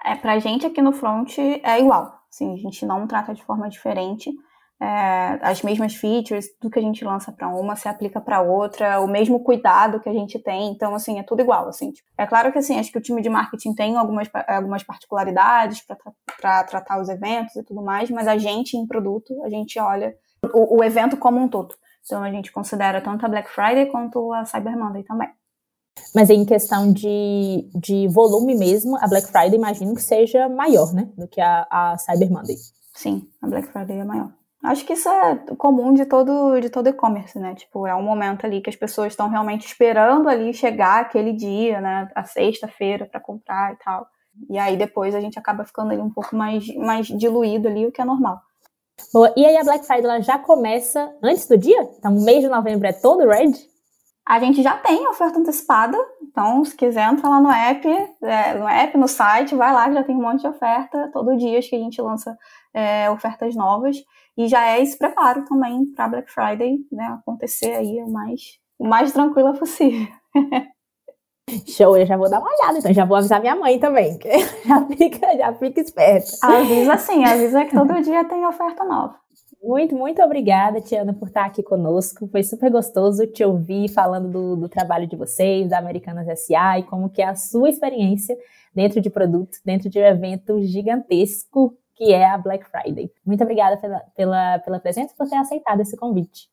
É, 0.04 0.14
pra 0.14 0.38
gente 0.38 0.68
aqui 0.68 0.84
no 0.84 0.92
front 0.92 1.40
é 1.40 1.80
igual. 1.80 2.25
Assim, 2.36 2.54
a 2.54 2.58
gente 2.58 2.86
não 2.86 3.08
trata 3.08 3.34
de 3.34 3.42
forma 3.44 3.70
diferente. 3.70 4.30
É, 4.82 5.40
as 5.42 5.62
mesmas 5.62 5.96
features, 5.96 6.50
tudo 6.60 6.70
que 6.70 6.80
a 6.80 6.82
gente 6.82 7.06
lança 7.06 7.32
para 7.32 7.48
uma 7.48 7.78
se 7.78 7.88
aplica 7.88 8.20
para 8.20 8.42
outra, 8.42 9.00
o 9.00 9.08
mesmo 9.08 9.42
cuidado 9.42 10.02
que 10.02 10.10
a 10.10 10.14
gente 10.14 10.38
tem, 10.38 10.70
então 10.70 10.94
assim 10.94 11.18
é 11.18 11.24
tudo 11.24 11.42
igual, 11.42 11.70
assim. 11.70 11.94
Tipo, 11.94 12.10
é 12.18 12.28
claro 12.28 12.52
que 12.52 12.58
assim 12.58 12.78
acho 12.78 12.92
que 12.92 12.98
o 12.98 13.02
time 13.02 13.22
de 13.22 13.30
marketing 13.30 13.74
tem 13.74 13.96
algumas, 13.96 14.30
algumas 14.50 14.84
particularidades 14.84 15.82
para 16.42 16.64
tratar 16.66 17.00
os 17.00 17.08
eventos 17.08 17.56
e 17.56 17.64
tudo 17.64 17.82
mais, 17.82 18.12
mas 18.12 18.28
a 18.28 18.38
gente 18.38 18.76
em 18.76 18.86
produto 18.86 19.42
a 19.46 19.50
gente 19.50 19.80
olha 19.80 20.14
o, 20.54 20.80
o 20.80 20.84
evento 20.84 21.16
como 21.16 21.40
um 21.40 21.48
todo. 21.48 21.74
Então 22.06 22.22
a 22.22 22.30
gente 22.30 22.52
considera 22.52 23.00
tanto 23.00 23.26
a 23.26 23.30
Black 23.30 23.50
Friday 23.50 23.86
quanto 23.86 24.34
a 24.34 24.44
Cyber 24.44 24.78
Monday 24.78 25.04
também. 25.04 25.30
Mas 26.16 26.30
em 26.30 26.46
questão 26.46 26.94
de, 26.94 27.70
de 27.76 28.08
volume 28.08 28.56
mesmo, 28.56 28.96
a 29.02 29.08
Black 29.08 29.28
Friday 29.28 29.56
imagino 29.56 29.94
que 29.94 30.02
seja 30.02 30.48
maior, 30.48 30.94
né? 30.94 31.10
Do 31.18 31.28
que 31.28 31.42
a, 31.42 31.68
a 31.70 31.98
Cyber 31.98 32.32
Monday. 32.32 32.56
Sim, 32.94 33.28
a 33.42 33.48
Black 33.48 33.68
Friday 33.68 34.00
é 34.00 34.06
maior. 34.06 34.32
Acho 34.64 34.86
que 34.86 34.94
isso 34.94 35.10
é 35.10 35.36
comum 35.58 35.94
de 35.94 36.06
todo 36.06 36.60
de 36.60 36.70
todo 36.70 36.88
e-commerce, 36.88 37.38
né? 37.38 37.54
Tipo, 37.54 37.86
é 37.86 37.94
um 37.94 38.02
momento 38.02 38.46
ali 38.46 38.62
que 38.62 38.70
as 38.70 38.76
pessoas 38.78 39.10
estão 39.10 39.28
realmente 39.28 39.68
esperando 39.68 40.30
ali 40.30 40.54
chegar 40.54 41.02
aquele 41.02 41.34
dia, 41.34 41.82
né? 41.82 42.10
A 42.16 42.24
sexta-feira 42.24 43.06
para 43.06 43.20
comprar 43.20 43.74
e 43.74 43.78
tal. 43.84 44.08
E 44.50 44.58
aí 44.58 44.78
depois 44.78 45.14
a 45.14 45.20
gente 45.20 45.38
acaba 45.38 45.66
ficando 45.66 45.92
ali 45.92 46.02
um 46.02 46.10
pouco 46.10 46.36
mais, 46.36 46.66
mais 46.78 47.08
diluído 47.08 47.68
ali, 47.68 47.86
o 47.86 47.92
que 47.92 48.02
é 48.02 48.06
normal. 48.06 48.40
Boa. 49.14 49.34
E 49.36 49.46
aí 49.46 49.58
a 49.58 49.64
Black 49.64 49.86
Friday 49.86 50.06
ela 50.06 50.22
já 50.22 50.40
começa 50.40 51.14
antes 51.22 51.46
do 51.46 51.58
dia? 51.58 51.90
Então 52.00 52.16
o 52.16 52.24
mês 52.24 52.42
de 52.42 52.48
novembro 52.48 52.88
é 52.88 52.94
todo 52.94 53.28
red? 53.28 53.54
A 54.28 54.40
gente 54.40 54.64
já 54.64 54.76
tem 54.76 55.08
oferta 55.08 55.38
antecipada, 55.38 55.98
então 56.24 56.66
se 56.66 56.76
quiser 56.76 57.12
entrar 57.12 57.30
lá 57.30 57.40
no 57.40 57.52
app, 57.52 57.88
é, 58.24 58.54
no 58.56 58.68
app, 58.68 58.98
no 58.98 59.08
site, 59.08 59.54
vai 59.54 59.72
lá 59.72 59.88
que 59.88 59.94
já 59.94 60.04
tem 60.04 60.16
um 60.16 60.22
monte 60.22 60.42
de 60.42 60.48
oferta. 60.48 61.12
Todo 61.14 61.38
dia 61.38 61.62
que 61.62 61.76
a 61.76 61.80
gente 61.80 62.02
lança 62.02 62.36
é, 62.74 63.10
ofertas 63.12 63.56
novas 63.56 64.04
e 64.36 64.48
já 64.48 64.66
é 64.68 64.82
esse 64.82 64.98
preparo 64.98 65.46
também 65.46 65.86
para 65.96 66.08
Black 66.08 66.32
Friday, 66.32 66.80
né, 66.92 67.06
acontecer 67.20 67.74
aí 67.74 68.02
o 68.02 68.10
mais, 68.10 68.60
o 68.80 68.88
mais 68.88 69.12
tranquila 69.12 69.54
possível. 69.54 70.08
Show, 71.68 71.96
eu 71.96 72.06
já 72.08 72.18
vou 72.18 72.28
dar 72.28 72.40
uma 72.40 72.50
olhada, 72.52 72.80
então 72.80 72.92
já 72.92 73.06
vou 73.06 73.18
avisar 73.18 73.40
minha 73.40 73.56
mãe 73.56 73.80
também, 73.80 74.18
que 74.18 74.30
já 74.68 74.86
fica, 74.88 75.38
já 75.38 75.54
fica 75.54 75.80
esperta. 75.80 76.32
Avisa 76.42 76.98
sim, 76.98 77.24
avisa 77.24 77.64
que 77.66 77.76
todo 77.76 78.02
dia 78.02 78.26
tem 78.26 78.46
oferta 78.46 78.84
nova. 78.84 79.16
Muito, 79.66 79.96
muito 79.96 80.22
obrigada, 80.22 80.80
Tiana, 80.80 81.12
por 81.12 81.28
estar 81.28 81.44
aqui 81.44 81.64
conosco. 81.64 82.28
Foi 82.28 82.44
super 82.44 82.70
gostoso 82.70 83.26
te 83.26 83.44
ouvir 83.44 83.90
falando 83.90 84.30
do, 84.30 84.56
do, 84.56 84.70
trabalho 84.70 85.08
de 85.08 85.16
vocês, 85.16 85.68
da 85.68 85.80
Americanas 85.80 86.28
SA 86.40 86.78
e 86.78 86.84
como 86.84 87.10
que 87.10 87.20
é 87.20 87.26
a 87.26 87.34
sua 87.34 87.68
experiência 87.68 88.38
dentro 88.76 89.02
de 89.02 89.10
produto, 89.10 89.58
dentro 89.66 89.90
de 89.90 89.98
um 89.98 90.06
evento 90.06 90.62
gigantesco 90.62 91.76
que 91.96 92.14
é 92.14 92.30
a 92.30 92.38
Black 92.38 92.64
Friday. 92.70 93.12
Muito 93.26 93.44
obrigada 93.44 93.76
pela, 93.78 94.00
pela, 94.16 94.60
pela 94.60 94.80
presença 94.80 95.14
e 95.14 95.18
por 95.18 95.28
ter 95.28 95.38
aceitado 95.38 95.82
esse 95.82 95.98
convite. 95.98 96.48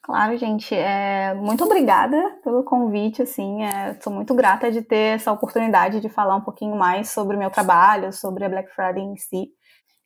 Claro, 0.00 0.36
gente. 0.36 0.76
É, 0.76 1.34
muito 1.34 1.64
obrigada 1.64 2.38
pelo 2.44 2.62
convite. 2.62 3.20
Assim, 3.20 3.64
é, 3.64 3.94
sou 4.00 4.12
muito 4.12 4.32
grata 4.32 4.70
de 4.70 4.80
ter 4.80 5.16
essa 5.16 5.32
oportunidade 5.32 6.00
de 6.00 6.08
falar 6.08 6.36
um 6.36 6.42
pouquinho 6.42 6.76
mais 6.76 7.10
sobre 7.10 7.34
o 7.34 7.38
meu 7.38 7.50
trabalho, 7.50 8.12
sobre 8.12 8.44
a 8.44 8.48
Black 8.48 8.72
Friday 8.72 9.02
em 9.02 9.16
si. 9.16 9.50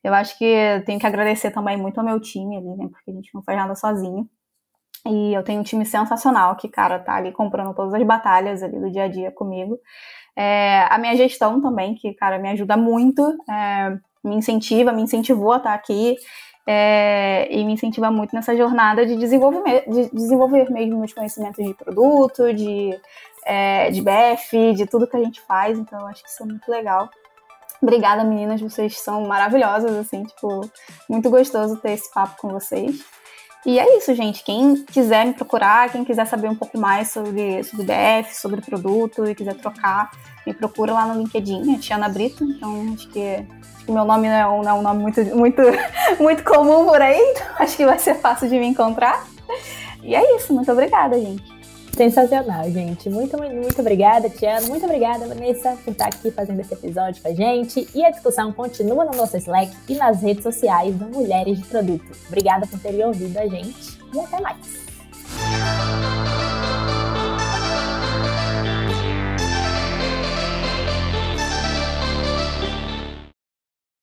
Eu 0.03 0.15
acho 0.15 0.37
que 0.37 0.83
tenho 0.85 0.99
que 0.99 1.07
agradecer 1.07 1.51
também 1.51 1.77
muito 1.77 1.99
ao 1.99 2.05
meu 2.05 2.19
time 2.21 2.57
ali, 2.57 2.77
né? 2.77 2.89
Porque 2.91 3.11
a 3.11 3.15
gente 3.15 3.31
não 3.35 3.43
faz 3.43 3.57
nada 3.57 3.75
sozinho. 3.75 4.29
E 5.07 5.35
eu 5.35 5.43
tenho 5.43 5.61
um 5.61 5.65
time 5.65 5.85
sensacional 5.85 6.55
que, 6.57 6.69
cara, 6.69 6.99
tá 6.99 7.17
ali 7.17 7.33
comprando 7.33 7.75
todas 7.75 7.95
as 7.95 8.03
batalhas 8.07 8.63
ali 8.63 8.79
do 8.79 8.91
dia 8.91 9.05
a 9.05 9.09
dia 9.09 9.33
comigo. 9.33 9.79
É, 10.37 10.87
a 10.89 10.99
minha 10.99 11.17
gestão 11.17 11.61
também, 11.61 11.95
que, 11.95 12.15
cara, 12.15 12.39
me 12.39 12.49
ajuda 12.51 12.77
muito, 12.77 13.23
é, 13.51 13.99
me 14.25 14.37
incentiva, 14.37 14.93
me 14.93 15.03
incentivou 15.03 15.53
a 15.53 15.57
estar 15.59 15.75
aqui. 15.75 16.17
É, 16.65 17.49
e 17.51 17.65
me 17.65 17.73
incentiva 17.73 18.09
muito 18.09 18.37
nessa 18.37 18.57
jornada 18.57 19.05
de 19.05 19.17
desenvolver, 19.17 19.85
de 19.89 20.11
desenvolver 20.15 20.71
mesmo 20.71 20.97
meus 20.97 21.13
conhecimentos 21.13 21.65
de 21.65 21.75
produto, 21.75 22.55
de, 22.55 22.97
é, 23.45 23.91
de 23.91 24.01
BF, 24.01 24.73
de 24.75 24.87
tudo 24.87 25.09
que 25.09 25.17
a 25.17 25.23
gente 25.23 25.41
faz. 25.41 25.77
Então, 25.77 25.99
eu 26.01 26.07
acho 26.07 26.23
que 26.23 26.29
isso 26.29 26.43
é 26.43 26.47
muito 26.47 26.71
legal. 26.71 27.11
Obrigada, 27.83 28.23
meninas, 28.23 28.61
vocês 28.61 28.97
são 29.01 29.27
maravilhosas, 29.27 29.91
assim, 29.97 30.23
tipo, 30.23 30.71
muito 31.09 31.29
gostoso 31.29 31.77
ter 31.79 31.93
esse 31.93 32.13
papo 32.13 32.41
com 32.41 32.49
vocês. 32.49 33.05
E 33.67 33.79
é 33.79 33.97
isso, 33.97 34.15
gente. 34.15 34.45
Quem 34.45 34.85
quiser 34.85 35.27
me 35.27 35.33
procurar, 35.33 35.91
quem 35.91 36.05
quiser 36.05 36.27
saber 36.27 36.49
um 36.49 36.55
pouco 36.55 36.79
mais 36.79 37.11
sobre, 37.11 37.63
sobre 37.65 37.87
BF, 37.87 38.35
sobre 38.37 38.61
produto 38.61 39.25
e 39.25 39.35
quiser 39.35 39.55
trocar, 39.55 40.11
me 40.47 40.55
procura 40.55 40.93
lá 40.93 41.07
no 41.07 41.21
LinkedIn, 41.21 41.75
é 41.75 41.79
Tiana 41.79 42.09
Brito. 42.09 42.45
Então, 42.45 42.93
acho 42.95 43.09
que, 43.09 43.47
acho 43.77 43.85
que 43.85 43.93
meu 43.93 44.05
nome 44.05 44.29
não 44.29 44.35
é, 44.35 44.47
um, 44.49 44.63
não 44.63 44.71
é 44.71 44.75
um 44.75 44.83
nome 44.83 45.03
muito, 45.03 45.25
muito, 45.37 45.63
muito 46.21 46.45
comum 46.45 46.87
por 46.87 47.03
aí, 47.03 47.19
então 47.19 47.47
acho 47.59 47.77
que 47.77 47.85
vai 47.85 47.99
ser 47.99 48.15
fácil 48.15 48.49
de 48.49 48.59
me 48.59 48.67
encontrar. 48.67 49.25
E 50.03 50.15
é 50.15 50.37
isso. 50.37 50.53
Muito 50.53 50.71
obrigada, 50.71 51.19
gente. 51.19 51.52
Sensacional, 51.97 52.71
gente. 52.71 53.11
Muito, 53.11 53.37
muito, 53.37 53.55
muito 53.55 53.81
obrigada, 53.81 54.29
Tiana. 54.31 54.67
Muito 54.67 54.85
obrigada, 54.85 55.27
Vanessa, 55.27 55.77
por 55.85 55.93
estar 55.93 56.07
aqui 56.07 56.31
fazendo 56.31 56.61
esse 56.61 56.73
episódio 56.73 57.23
com 57.23 57.29
a 57.29 57.35
gente. 57.35 57.87
E 57.95 58.05
a 58.05 58.11
discussão 58.11 58.53
continua 58.53 59.05
no 59.05 59.13
nosso 59.13 59.37
Slack 59.37 59.73
e 59.89 59.95
nas 59.95 60.23
redes 60.23 60.43
sociais 60.43 60.95
do 60.95 61.05
Mulheres 61.07 61.59
de 61.59 61.65
Produto. 61.65 62.05
Obrigada 62.27 62.67
por 62.67 62.79
terem 62.81 63.05
ouvido 63.05 63.37
a 63.39 63.47
gente 63.47 63.99
e 64.15 64.21
até 64.21 64.41
mais. 64.41 66.32